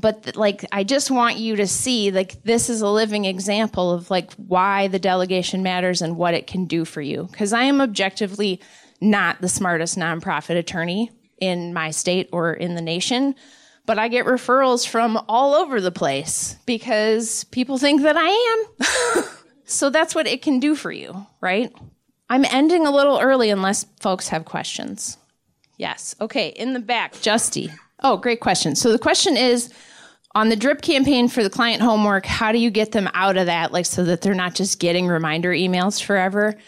But 0.00 0.34
like, 0.34 0.64
I 0.72 0.82
just 0.82 1.10
want 1.10 1.36
you 1.36 1.56
to 1.56 1.66
see, 1.66 2.10
like, 2.10 2.42
this 2.42 2.68
is 2.68 2.80
a 2.80 2.88
living 2.88 3.26
example 3.26 3.92
of 3.92 4.10
like 4.10 4.32
why 4.34 4.88
the 4.88 4.98
delegation 4.98 5.62
matters 5.62 6.02
and 6.02 6.16
what 6.16 6.34
it 6.34 6.46
can 6.46 6.64
do 6.64 6.84
for 6.84 7.00
you. 7.00 7.28
Cause 7.32 7.52
I 7.52 7.62
am 7.62 7.80
objectively 7.80 8.60
not 9.00 9.40
the 9.40 9.48
smartest 9.48 9.96
nonprofit 9.96 10.56
attorney 10.56 11.10
in 11.40 11.72
my 11.72 11.90
state 11.90 12.28
or 12.32 12.52
in 12.52 12.74
the 12.74 12.82
nation 12.82 13.34
but 13.88 13.98
I 13.98 14.08
get 14.08 14.26
referrals 14.26 14.86
from 14.86 15.18
all 15.30 15.54
over 15.54 15.80
the 15.80 15.90
place 15.90 16.56
because 16.66 17.44
people 17.44 17.78
think 17.78 18.02
that 18.02 18.18
I 18.18 18.28
am. 18.28 19.24
so 19.64 19.88
that's 19.88 20.14
what 20.14 20.26
it 20.26 20.42
can 20.42 20.60
do 20.60 20.74
for 20.74 20.92
you, 20.92 21.26
right? 21.40 21.74
I'm 22.28 22.44
ending 22.44 22.86
a 22.86 22.90
little 22.90 23.18
early 23.18 23.48
unless 23.48 23.86
folks 23.98 24.28
have 24.28 24.44
questions. 24.44 25.16
Yes. 25.78 26.14
Okay. 26.20 26.48
In 26.48 26.74
the 26.74 26.80
back, 26.80 27.14
Justy. 27.14 27.72
Oh, 28.02 28.18
great 28.18 28.40
question. 28.40 28.76
So 28.76 28.92
the 28.92 28.98
question 28.98 29.38
is 29.38 29.72
on 30.34 30.50
the 30.50 30.56
drip 30.56 30.82
campaign 30.82 31.26
for 31.26 31.42
the 31.42 31.48
client 31.48 31.80
homework, 31.80 32.26
how 32.26 32.52
do 32.52 32.58
you 32.58 32.70
get 32.70 32.92
them 32.92 33.08
out 33.14 33.38
of 33.38 33.46
that, 33.46 33.72
like 33.72 33.86
so 33.86 34.04
that 34.04 34.20
they're 34.20 34.34
not 34.34 34.54
just 34.54 34.80
getting 34.80 35.06
reminder 35.06 35.50
emails 35.50 36.02
forever? 36.02 36.58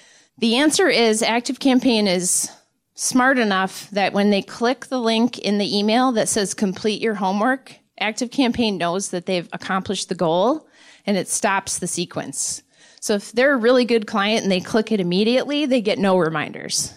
The 0.41 0.57
answer 0.57 0.89
is 0.89 1.23
Active 1.23 1.61
Campaign 1.61 2.07
is 2.07 2.51
smart 2.95 3.39
enough 3.39 3.91
that 3.91 4.15
when 4.15 4.31
they 4.31 4.41
click 4.41 4.87
the 4.87 4.99
link 4.99 5.39
in 5.39 5.59
the 5.59 5.79
email 5.79 6.13
that 6.13 6.31
says 6.31 6.55
complete 6.55 7.03
your 7.03 7.15
homework, 7.15 7.75
Active 7.99 8.31
Campaign 8.31 8.79
knows 8.79 9.11
that 9.11 9.27
they've 9.27 9.51
accomplished 9.53 10.09
the 10.09 10.15
goal 10.15 10.67
and 11.05 11.19
it 11.19 11.29
stops 11.29 11.79
the 11.79 11.87
sequence. 11.87 12.63
So 13.01 13.17
if 13.17 13.33
they're 13.33 13.53
a 13.53 13.59
really 13.59 13.85
good 13.85 14.07
client 14.07 14.43
and 14.43 14.51
they 14.51 14.61
click 14.61 14.91
it 14.91 14.99
immediately, 14.99 15.67
they 15.67 15.83
get 15.83 15.99
no 15.99 16.17
reminders. 16.17 16.95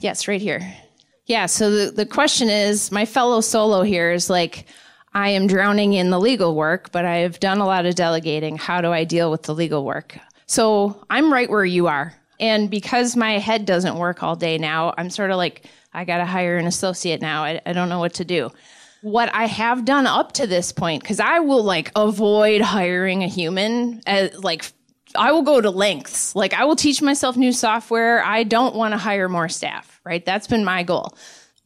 Yes, 0.00 0.28
right 0.28 0.42
here. 0.42 0.74
Yeah, 1.24 1.46
so 1.46 1.70
the, 1.70 1.90
the 1.90 2.06
question 2.06 2.50
is 2.50 2.92
my 2.92 3.06
fellow 3.06 3.40
solo 3.40 3.80
here 3.80 4.12
is 4.12 4.28
like, 4.28 4.66
I 5.14 5.30
am 5.30 5.46
drowning 5.46 5.94
in 5.94 6.10
the 6.10 6.20
legal 6.20 6.54
work, 6.54 6.92
but 6.92 7.06
I 7.06 7.18
have 7.18 7.40
done 7.40 7.60
a 7.60 7.66
lot 7.66 7.86
of 7.86 7.94
delegating. 7.94 8.58
How 8.58 8.82
do 8.82 8.92
I 8.92 9.04
deal 9.04 9.30
with 9.30 9.44
the 9.44 9.54
legal 9.54 9.86
work? 9.86 10.18
So 10.50 11.00
I'm 11.08 11.32
right 11.32 11.48
where 11.48 11.64
you 11.64 11.86
are. 11.86 12.12
And 12.40 12.68
because 12.68 13.14
my 13.14 13.38
head 13.38 13.66
doesn't 13.66 13.94
work 13.94 14.24
all 14.24 14.34
day 14.34 14.58
now, 14.58 14.92
I'm 14.98 15.08
sort 15.08 15.30
of 15.30 15.36
like, 15.36 15.64
I 15.94 16.04
got 16.04 16.18
to 16.18 16.24
hire 16.24 16.56
an 16.56 16.66
associate 16.66 17.20
now. 17.20 17.44
I, 17.44 17.60
I 17.64 17.72
don't 17.72 17.88
know 17.88 18.00
what 18.00 18.14
to 18.14 18.24
do. 18.24 18.50
What 19.02 19.32
I 19.32 19.46
have 19.46 19.84
done 19.84 20.08
up 20.08 20.32
to 20.32 20.48
this 20.48 20.72
point, 20.72 21.04
because 21.04 21.20
I 21.20 21.38
will 21.38 21.62
like 21.62 21.92
avoid 21.94 22.62
hiring 22.62 23.22
a 23.22 23.28
human, 23.28 24.02
as, 24.08 24.42
like 24.42 24.64
I 25.14 25.30
will 25.30 25.42
go 25.42 25.60
to 25.60 25.70
lengths. 25.70 26.34
Like 26.34 26.52
I 26.52 26.64
will 26.64 26.74
teach 26.74 27.00
myself 27.00 27.36
new 27.36 27.52
software. 27.52 28.20
I 28.24 28.42
don't 28.42 28.74
want 28.74 28.90
to 28.90 28.98
hire 28.98 29.28
more 29.28 29.48
staff, 29.48 30.00
right? 30.04 30.26
That's 30.26 30.48
been 30.48 30.64
my 30.64 30.82
goal. 30.82 31.16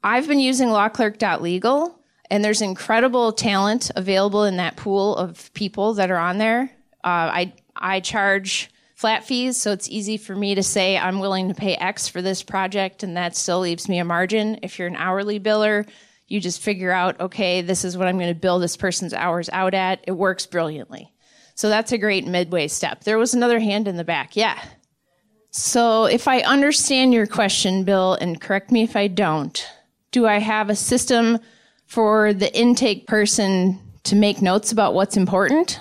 I've 0.02 0.28
been 0.28 0.40
using 0.40 0.68
lawclerk.legal 0.68 1.98
And 2.30 2.44
there's 2.44 2.60
incredible 2.60 3.32
talent 3.32 3.90
available 3.96 4.44
in 4.44 4.58
that 4.58 4.76
pool 4.76 5.16
of 5.16 5.50
people 5.54 5.94
that 5.94 6.10
are 6.10 6.18
on 6.18 6.36
there. 6.36 6.70
Uh, 7.02 7.32
I 7.32 7.52
I 7.76 8.00
charge 8.00 8.70
flat 8.94 9.24
fees, 9.24 9.56
so 9.56 9.72
it's 9.72 9.88
easy 9.88 10.16
for 10.16 10.34
me 10.34 10.54
to 10.54 10.62
say 10.62 10.96
I'm 10.96 11.20
willing 11.20 11.48
to 11.48 11.54
pay 11.54 11.74
X 11.74 12.08
for 12.08 12.22
this 12.22 12.42
project, 12.42 13.02
and 13.02 13.16
that 13.16 13.36
still 13.36 13.60
leaves 13.60 13.88
me 13.88 13.98
a 13.98 14.04
margin. 14.04 14.58
If 14.62 14.78
you're 14.78 14.88
an 14.88 14.96
hourly 14.96 15.38
biller, 15.38 15.86
you 16.26 16.40
just 16.40 16.62
figure 16.62 16.90
out, 16.90 17.20
okay, 17.20 17.60
this 17.60 17.84
is 17.84 17.98
what 17.98 18.08
I'm 18.08 18.18
going 18.18 18.32
to 18.32 18.40
bill 18.40 18.58
this 18.58 18.76
person's 18.76 19.12
hours 19.12 19.50
out 19.52 19.74
at. 19.74 20.02
It 20.06 20.12
works 20.12 20.46
brilliantly. 20.46 21.12
So 21.54 21.68
that's 21.68 21.92
a 21.92 21.98
great 21.98 22.26
midway 22.26 22.68
step. 22.68 23.04
There 23.04 23.18
was 23.18 23.34
another 23.34 23.60
hand 23.60 23.86
in 23.86 23.96
the 23.96 24.04
back. 24.04 24.36
Yeah. 24.36 24.60
So 25.50 26.06
if 26.06 26.26
I 26.26 26.40
understand 26.40 27.14
your 27.14 27.26
question, 27.26 27.84
Bill, 27.84 28.14
and 28.14 28.40
correct 28.40 28.72
me 28.72 28.82
if 28.82 28.96
I 28.96 29.06
don't, 29.06 29.64
do 30.10 30.26
I 30.26 30.38
have 30.38 30.68
a 30.68 30.74
system 30.74 31.38
for 31.86 32.32
the 32.32 32.52
intake 32.58 33.06
person 33.06 33.78
to 34.04 34.16
make 34.16 34.42
notes 34.42 34.72
about 34.72 34.94
what's 34.94 35.16
important? 35.16 35.78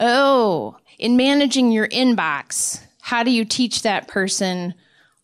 Oh, 0.00 0.76
in 0.98 1.16
managing 1.16 1.72
your 1.72 1.88
inbox, 1.88 2.80
how 3.00 3.22
do 3.22 3.30
you 3.30 3.44
teach 3.44 3.82
that 3.82 4.08
person 4.08 4.74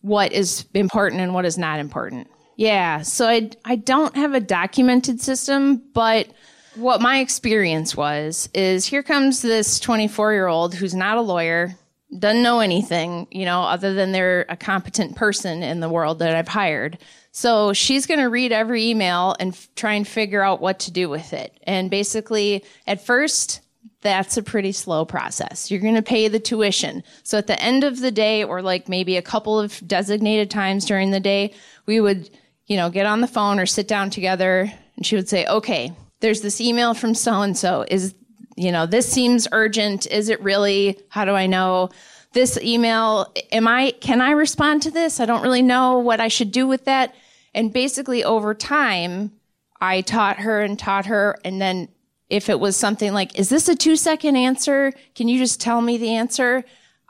what 0.01 0.31
is 0.31 0.65
important 0.73 1.21
and 1.21 1.33
what 1.33 1.45
is 1.45 1.57
not 1.57 1.79
important? 1.79 2.27
Yeah, 2.55 3.01
so 3.01 3.27
I, 3.27 3.49
I 3.65 3.75
don't 3.75 4.15
have 4.15 4.33
a 4.33 4.39
documented 4.39 5.19
system, 5.19 5.81
but 5.93 6.27
what 6.75 7.01
my 7.01 7.19
experience 7.19 7.95
was 7.95 8.49
is 8.53 8.85
here 8.85 9.03
comes 9.03 9.41
this 9.41 9.79
24 9.79 10.33
year 10.33 10.47
old 10.47 10.75
who's 10.75 10.93
not 10.93 11.17
a 11.17 11.21
lawyer, 11.21 11.75
doesn't 12.17 12.43
know 12.43 12.59
anything, 12.59 13.27
you 13.31 13.45
know, 13.45 13.61
other 13.63 13.93
than 13.93 14.11
they're 14.11 14.45
a 14.49 14.57
competent 14.57 15.15
person 15.15 15.63
in 15.63 15.79
the 15.79 15.89
world 15.89 16.19
that 16.19 16.35
I've 16.35 16.47
hired. 16.47 16.97
So 17.31 17.73
she's 17.73 18.05
going 18.05 18.19
to 18.19 18.29
read 18.29 18.51
every 18.51 18.89
email 18.89 19.35
and 19.39 19.53
f- 19.53 19.67
try 19.75 19.93
and 19.93 20.07
figure 20.07 20.41
out 20.41 20.61
what 20.61 20.79
to 20.81 20.91
do 20.91 21.09
with 21.09 21.33
it. 21.33 21.57
And 21.63 21.89
basically, 21.89 22.63
at 22.85 23.03
first, 23.03 23.61
that's 24.03 24.37
a 24.37 24.43
pretty 24.43 24.71
slow 24.71 25.05
process. 25.05 25.71
You're 25.71 25.79
going 25.79 25.95
to 25.95 26.01
pay 26.01 26.27
the 26.27 26.39
tuition. 26.39 27.03
So 27.23 27.37
at 27.37 27.47
the 27.47 27.59
end 27.61 27.83
of 27.83 27.99
the 27.99 28.11
day, 28.11 28.43
or 28.43 28.61
like 28.61 28.87
maybe 28.87 29.17
a 29.17 29.21
couple 29.21 29.59
of 29.59 29.81
designated 29.87 30.51
times 30.51 30.85
during 30.85 31.11
the 31.11 31.19
day, 31.19 31.53
we 31.85 31.99
would, 31.99 32.29
you 32.67 32.77
know, 32.77 32.89
get 32.89 33.05
on 33.05 33.21
the 33.21 33.27
phone 33.27 33.59
or 33.59 33.65
sit 33.65 33.87
down 33.87 34.09
together 34.09 34.71
and 34.95 35.05
she 35.05 35.15
would 35.15 35.29
say, 35.29 35.45
okay, 35.47 35.93
there's 36.19 36.41
this 36.41 36.61
email 36.61 36.93
from 36.93 37.15
so 37.15 37.41
and 37.41 37.57
so. 37.57 37.85
Is, 37.87 38.13
you 38.55 38.71
know, 38.71 38.85
this 38.85 39.11
seems 39.11 39.47
urgent. 39.51 40.05
Is 40.07 40.29
it 40.29 40.41
really? 40.41 40.99
How 41.09 41.25
do 41.25 41.31
I 41.31 41.47
know? 41.47 41.89
This 42.33 42.57
email, 42.61 43.31
am 43.51 43.67
I, 43.67 43.91
can 43.91 44.19
I 44.19 44.31
respond 44.31 44.81
to 44.83 44.91
this? 44.91 45.19
I 45.19 45.25
don't 45.25 45.43
really 45.43 45.61
know 45.61 45.99
what 45.99 46.19
I 46.19 46.27
should 46.27 46.51
do 46.51 46.67
with 46.67 46.85
that. 46.85 47.13
And 47.53 47.71
basically 47.71 48.23
over 48.23 48.53
time, 48.53 49.31
I 49.79 50.01
taught 50.01 50.37
her 50.37 50.61
and 50.61 50.79
taught 50.79 51.05
her. 51.05 51.37
And 51.45 51.61
then 51.61 51.89
if 52.29 52.49
it 52.49 52.59
was 52.59 52.75
something 52.75 53.13
like, 53.13 53.37
is 53.37 53.49
this 53.49 53.69
a 53.69 53.75
two 53.75 53.95
second 53.95 54.35
answer? 54.35 54.93
Can 55.15 55.27
you 55.27 55.37
just 55.37 55.61
tell 55.61 55.81
me 55.81 55.97
the 55.97 56.15
answer? 56.15 56.63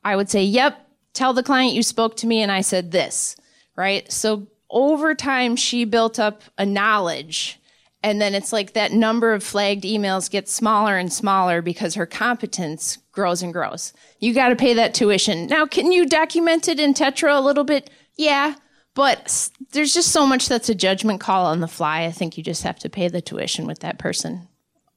I 0.03 0.15
would 0.15 0.29
say, 0.29 0.43
yep, 0.43 0.87
tell 1.13 1.33
the 1.33 1.43
client 1.43 1.73
you 1.73 1.83
spoke 1.83 2.17
to 2.17 2.27
me 2.27 2.41
and 2.41 2.51
I 2.51 2.61
said 2.61 2.91
this, 2.91 3.35
right? 3.75 4.11
So 4.11 4.47
over 4.69 5.13
time, 5.15 5.55
she 5.55 5.85
built 5.85 6.19
up 6.19 6.41
a 6.57 6.65
knowledge. 6.65 7.59
And 8.01 8.21
then 8.21 8.35
it's 8.35 8.51
like 8.51 8.73
that 8.73 8.91
number 8.91 9.31
of 9.31 9.43
flagged 9.43 9.85
emails 9.85 10.29
gets 10.29 10.51
smaller 10.51 10.97
and 10.97 11.13
smaller 11.13 11.61
because 11.61 11.93
her 11.93 12.05
competence 12.05 12.97
grows 13.13 13.41
and 13.41 13.53
grows. 13.53 13.93
You 14.19 14.33
got 14.33 14.49
to 14.49 14.57
pay 14.57 14.73
that 14.73 14.93
tuition. 14.93 15.47
Now, 15.47 15.65
can 15.65 15.91
you 15.91 16.05
document 16.05 16.67
it 16.67 16.81
in 16.81 16.93
Tetra 16.93 17.37
a 17.37 17.41
little 17.41 17.63
bit? 17.63 17.89
Yeah. 18.17 18.55
But 18.93 19.49
there's 19.71 19.93
just 19.93 20.11
so 20.11 20.25
much 20.25 20.49
that's 20.49 20.69
a 20.69 20.75
judgment 20.75 21.21
call 21.21 21.45
on 21.45 21.61
the 21.61 21.67
fly. 21.67 22.03
I 22.03 22.11
think 22.11 22.37
you 22.37 22.43
just 22.43 22.63
have 22.63 22.77
to 22.79 22.89
pay 22.89 23.07
the 23.07 23.21
tuition 23.21 23.65
with 23.65 23.79
that 23.79 23.99
person. 23.99 24.49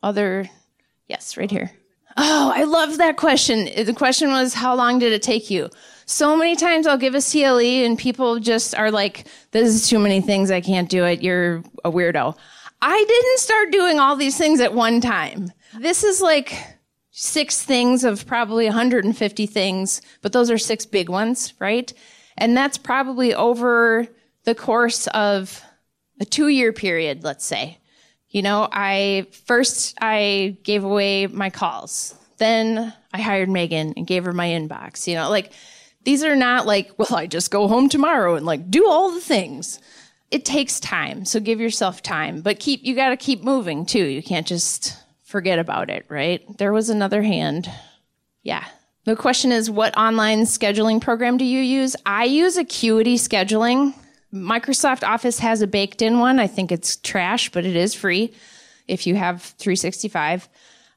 Other, 0.06 0.48
yes, 1.08 1.36
right 1.36 1.50
here. 1.50 1.72
Oh, 2.16 2.52
I 2.54 2.62
love 2.62 2.98
that 2.98 3.16
question. 3.16 3.68
The 3.84 3.92
question 3.92 4.30
was, 4.30 4.54
how 4.54 4.76
long 4.76 5.00
did 5.00 5.12
it 5.12 5.20
take 5.20 5.50
you? 5.50 5.68
So 6.04 6.36
many 6.36 6.54
times 6.54 6.86
I'll 6.86 6.96
give 6.96 7.16
a 7.16 7.20
CLE 7.20 7.84
and 7.84 7.98
people 7.98 8.38
just 8.38 8.76
are 8.76 8.92
like, 8.92 9.26
this 9.50 9.68
is 9.68 9.88
too 9.88 9.98
many 9.98 10.20
things. 10.20 10.52
I 10.52 10.60
can't 10.60 10.88
do 10.88 11.04
it. 11.04 11.22
You're 11.22 11.56
a 11.84 11.90
weirdo. 11.90 12.36
I 12.80 13.04
didn't 13.08 13.38
start 13.40 13.72
doing 13.72 13.98
all 13.98 14.14
these 14.14 14.38
things 14.38 14.60
at 14.60 14.72
one 14.72 15.00
time. 15.00 15.50
This 15.76 16.04
is 16.04 16.22
like 16.22 16.56
six 17.10 17.64
things 17.64 18.04
of 18.04 18.28
probably 18.28 18.66
150 18.66 19.46
things, 19.46 20.02
but 20.22 20.32
those 20.32 20.52
are 20.52 20.58
six 20.58 20.86
big 20.86 21.08
ones, 21.08 21.52
right? 21.58 21.92
And 22.38 22.56
that's 22.56 22.78
probably 22.78 23.34
over 23.34 24.06
the 24.44 24.54
course 24.54 25.08
of 25.08 25.60
a 26.20 26.24
two 26.24 26.46
year 26.46 26.72
period, 26.72 27.24
let's 27.24 27.44
say. 27.44 27.78
You 28.36 28.42
know, 28.42 28.68
I 28.70 29.28
first 29.46 29.96
I 29.98 30.58
gave 30.62 30.84
away 30.84 31.26
my 31.26 31.48
calls. 31.48 32.14
Then 32.36 32.92
I 33.10 33.18
hired 33.22 33.48
Megan 33.48 33.94
and 33.96 34.06
gave 34.06 34.26
her 34.26 34.32
my 34.34 34.48
inbox. 34.48 35.06
You 35.06 35.14
know, 35.14 35.30
like 35.30 35.54
these 36.04 36.22
are 36.22 36.36
not 36.36 36.66
like, 36.66 36.90
well, 36.98 37.16
I 37.16 37.28
just 37.28 37.50
go 37.50 37.66
home 37.66 37.88
tomorrow 37.88 38.34
and 38.34 38.44
like 38.44 38.70
do 38.70 38.86
all 38.86 39.10
the 39.10 39.22
things. 39.22 39.80
It 40.30 40.44
takes 40.44 40.78
time. 40.80 41.24
So 41.24 41.40
give 41.40 41.60
yourself 41.60 42.02
time, 42.02 42.42
but 42.42 42.60
keep, 42.60 42.84
you 42.84 42.94
got 42.94 43.08
to 43.08 43.16
keep 43.16 43.42
moving 43.42 43.86
too. 43.86 44.04
You 44.04 44.22
can't 44.22 44.46
just 44.46 44.94
forget 45.24 45.58
about 45.58 45.88
it, 45.88 46.04
right? 46.10 46.44
There 46.58 46.74
was 46.74 46.90
another 46.90 47.22
hand. 47.22 47.70
Yeah. 48.42 48.66
The 49.04 49.16
question 49.16 49.50
is, 49.50 49.70
what 49.70 49.96
online 49.96 50.42
scheduling 50.42 51.00
program 51.00 51.38
do 51.38 51.46
you 51.46 51.62
use? 51.62 51.96
I 52.04 52.24
use 52.24 52.58
Acuity 52.58 53.14
Scheduling. 53.14 53.94
Microsoft 54.32 55.06
Office 55.06 55.38
has 55.38 55.62
a 55.62 55.66
baked 55.66 56.02
in 56.02 56.18
one. 56.18 56.38
I 56.38 56.46
think 56.46 56.72
it's 56.72 56.96
trash, 56.96 57.50
but 57.50 57.64
it 57.64 57.76
is 57.76 57.94
free 57.94 58.34
if 58.88 59.06
you 59.06 59.14
have 59.14 59.42
365. 59.42 60.48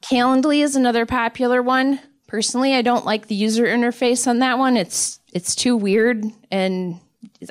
Calendly 0.02 0.62
is 0.62 0.76
another 0.76 1.06
popular 1.06 1.62
one. 1.62 2.00
Personally, 2.26 2.74
I 2.74 2.82
don't 2.82 3.04
like 3.04 3.26
the 3.26 3.34
user 3.34 3.64
interface 3.64 4.26
on 4.26 4.38
that 4.38 4.58
one. 4.58 4.76
It's 4.76 5.18
it's 5.32 5.54
too 5.54 5.76
weird 5.76 6.24
and 6.50 6.98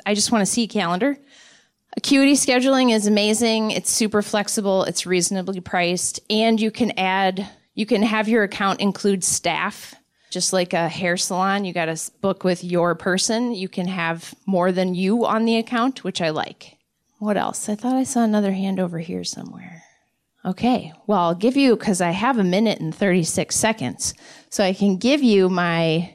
I 0.06 0.14
just 0.14 0.32
want 0.32 0.42
to 0.42 0.50
see 0.50 0.66
calendar. 0.66 1.16
Acuity 1.96 2.34
scheduling 2.34 2.92
is 2.92 3.06
amazing. 3.06 3.72
It's 3.72 3.90
super 3.90 4.22
flexible, 4.22 4.84
it's 4.84 5.06
reasonably 5.06 5.60
priced, 5.60 6.20
and 6.30 6.60
you 6.60 6.70
can 6.70 6.92
add 6.98 7.48
you 7.74 7.86
can 7.86 8.02
have 8.02 8.28
your 8.28 8.42
account 8.42 8.80
include 8.80 9.24
staff 9.24 9.94
just 10.30 10.52
like 10.52 10.72
a 10.72 10.88
hair 10.88 11.16
salon, 11.16 11.64
you 11.64 11.72
got 11.72 11.86
to 11.86 12.10
book 12.20 12.44
with 12.44 12.64
your 12.64 12.94
person. 12.94 13.52
You 13.52 13.68
can 13.68 13.88
have 13.88 14.34
more 14.46 14.72
than 14.72 14.94
you 14.94 15.26
on 15.26 15.44
the 15.44 15.56
account, 15.56 16.04
which 16.04 16.22
I 16.22 16.30
like. 16.30 16.78
What 17.18 17.36
else? 17.36 17.68
I 17.68 17.74
thought 17.74 17.96
I 17.96 18.04
saw 18.04 18.22
another 18.22 18.52
hand 18.52 18.80
over 18.80 18.98
here 19.00 19.24
somewhere. 19.24 19.82
Okay, 20.44 20.92
well, 21.06 21.20
I'll 21.20 21.34
give 21.34 21.56
you, 21.56 21.76
because 21.76 22.00
I 22.00 22.12
have 22.12 22.38
a 22.38 22.44
minute 22.44 22.80
and 22.80 22.94
36 22.94 23.54
seconds, 23.54 24.14
so 24.48 24.64
I 24.64 24.72
can 24.72 24.96
give 24.96 25.22
you 25.22 25.50
my 25.50 26.14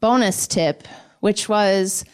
bonus 0.00 0.46
tip, 0.46 0.86
which 1.20 1.48
was 1.48 2.04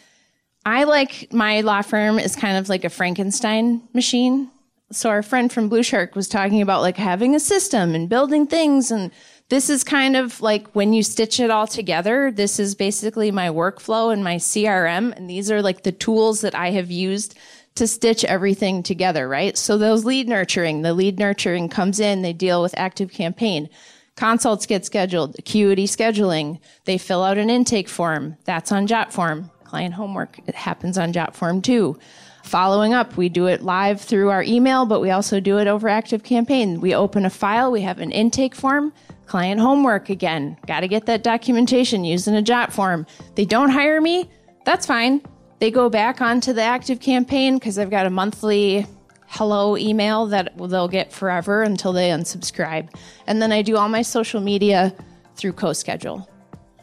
I 0.65 0.83
like 0.83 1.27
my 1.33 1.61
law 1.61 1.81
firm 1.81 2.19
is 2.19 2.35
kind 2.35 2.57
of 2.57 2.69
like 2.69 2.85
a 2.85 2.89
Frankenstein 2.89 3.81
machine. 3.93 4.49
So 4.91 5.09
our 5.09 5.23
friend 5.23 5.51
from 5.51 5.69
Blue 5.69 5.83
Shark 5.83 6.15
was 6.15 6.27
talking 6.27 6.61
about 6.61 6.81
like 6.81 6.97
having 6.97 7.33
a 7.33 7.39
system 7.39 7.95
and 7.95 8.07
building 8.07 8.45
things 8.45 8.91
and 8.91 9.11
this 9.51 9.69
is 9.69 9.83
kind 9.83 10.15
of 10.15 10.39
like 10.39 10.65
when 10.69 10.93
you 10.93 11.03
stitch 11.03 11.37
it 11.37 11.51
all 11.51 11.67
together, 11.67 12.31
this 12.31 12.57
is 12.57 12.73
basically 12.73 13.31
my 13.31 13.49
workflow 13.49 14.13
and 14.13 14.23
my 14.23 14.37
CRM. 14.37 15.13
And 15.13 15.29
these 15.29 15.51
are 15.51 15.61
like 15.61 15.83
the 15.83 15.91
tools 15.91 16.39
that 16.39 16.55
I 16.55 16.71
have 16.71 16.89
used 16.89 17.37
to 17.75 17.85
stitch 17.85 18.23
everything 18.23 18.81
together, 18.81 19.27
right? 19.27 19.57
So 19.57 19.77
those 19.77 20.05
lead 20.05 20.29
nurturing, 20.29 20.83
the 20.83 20.93
lead 20.93 21.19
nurturing 21.19 21.67
comes 21.67 21.99
in, 21.99 22.21
they 22.21 22.31
deal 22.31 22.61
with 22.61 22.73
active 22.77 23.11
campaign. 23.11 23.67
Consults 24.15 24.65
get 24.65 24.85
scheduled, 24.85 25.37
acuity 25.37 25.85
scheduling, 25.85 26.61
they 26.85 26.97
fill 26.97 27.21
out 27.21 27.37
an 27.37 27.49
intake 27.49 27.89
form. 27.89 28.37
That's 28.45 28.71
on 28.71 28.87
JotForm. 28.87 29.49
Client 29.65 29.95
homework, 29.95 30.39
it 30.47 30.55
happens 30.55 30.97
on 30.97 31.11
JotForm 31.11 31.61
too. 31.61 31.99
Following 32.43 32.93
up, 32.93 33.17
we 33.17 33.27
do 33.27 33.47
it 33.47 33.61
live 33.61 33.99
through 33.99 34.29
our 34.29 34.43
email, 34.43 34.85
but 34.85 35.01
we 35.01 35.11
also 35.11 35.41
do 35.41 35.59
it 35.59 35.67
over 35.67 35.89
Active 35.89 36.23
Campaign. 36.23 36.79
We 36.79 36.95
open 36.95 37.25
a 37.25 37.29
file, 37.29 37.69
we 37.69 37.81
have 37.81 37.99
an 37.99 38.11
intake 38.11 38.55
form, 38.55 38.93
Client 39.31 39.61
homework 39.61 40.09
again. 40.09 40.57
Got 40.67 40.81
to 40.81 40.89
get 40.89 41.05
that 41.05 41.23
documentation 41.23 42.03
using 42.03 42.35
a 42.35 42.41
JotForm. 42.41 43.07
They 43.35 43.45
don't 43.45 43.69
hire 43.69 44.01
me. 44.01 44.29
That's 44.65 44.85
fine. 44.85 45.21
They 45.59 45.71
go 45.71 45.89
back 45.89 46.19
onto 46.19 46.51
the 46.51 46.63
active 46.63 46.99
campaign 46.99 47.53
because 47.57 47.79
I've 47.79 47.89
got 47.89 48.05
a 48.05 48.09
monthly 48.09 48.85
hello 49.27 49.77
email 49.77 50.25
that 50.25 50.51
they'll 50.57 50.89
get 50.89 51.13
forever 51.13 51.63
until 51.63 51.93
they 51.93 52.09
unsubscribe. 52.09 52.93
And 53.25 53.41
then 53.41 53.53
I 53.53 53.61
do 53.61 53.77
all 53.77 53.87
my 53.87 54.01
social 54.01 54.41
media 54.41 54.93
through 55.37 55.53
CoSchedule. 55.53 56.27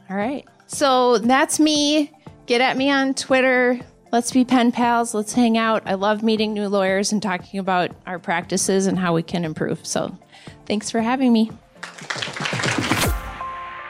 All 0.09 0.17
right. 0.17 0.49
So 0.69 1.19
that's 1.19 1.61
me. 1.61 2.11
Get 2.47 2.63
at 2.63 2.79
me 2.79 2.91
on 2.91 3.13
Twitter. 3.13 3.79
Let's 4.11 4.33
be 4.33 4.47
pen 4.47 4.73
pals. 4.73 5.13
Let's 5.13 5.35
hang 5.35 5.59
out. 5.59 5.83
I 5.85 5.93
love 5.93 6.23
meeting 6.23 6.55
new 6.55 6.69
lawyers 6.69 7.13
and 7.13 7.23
talking 7.23 7.61
about 7.61 7.91
our 8.07 8.19
practices 8.19 8.87
and 8.87 8.99
how 8.99 9.13
we 9.13 9.23
can 9.23 9.45
improve. 9.45 9.85
So 9.85 10.19
thanks 10.65 10.91
for 10.91 11.03
having 11.03 11.31
me. 11.31 11.51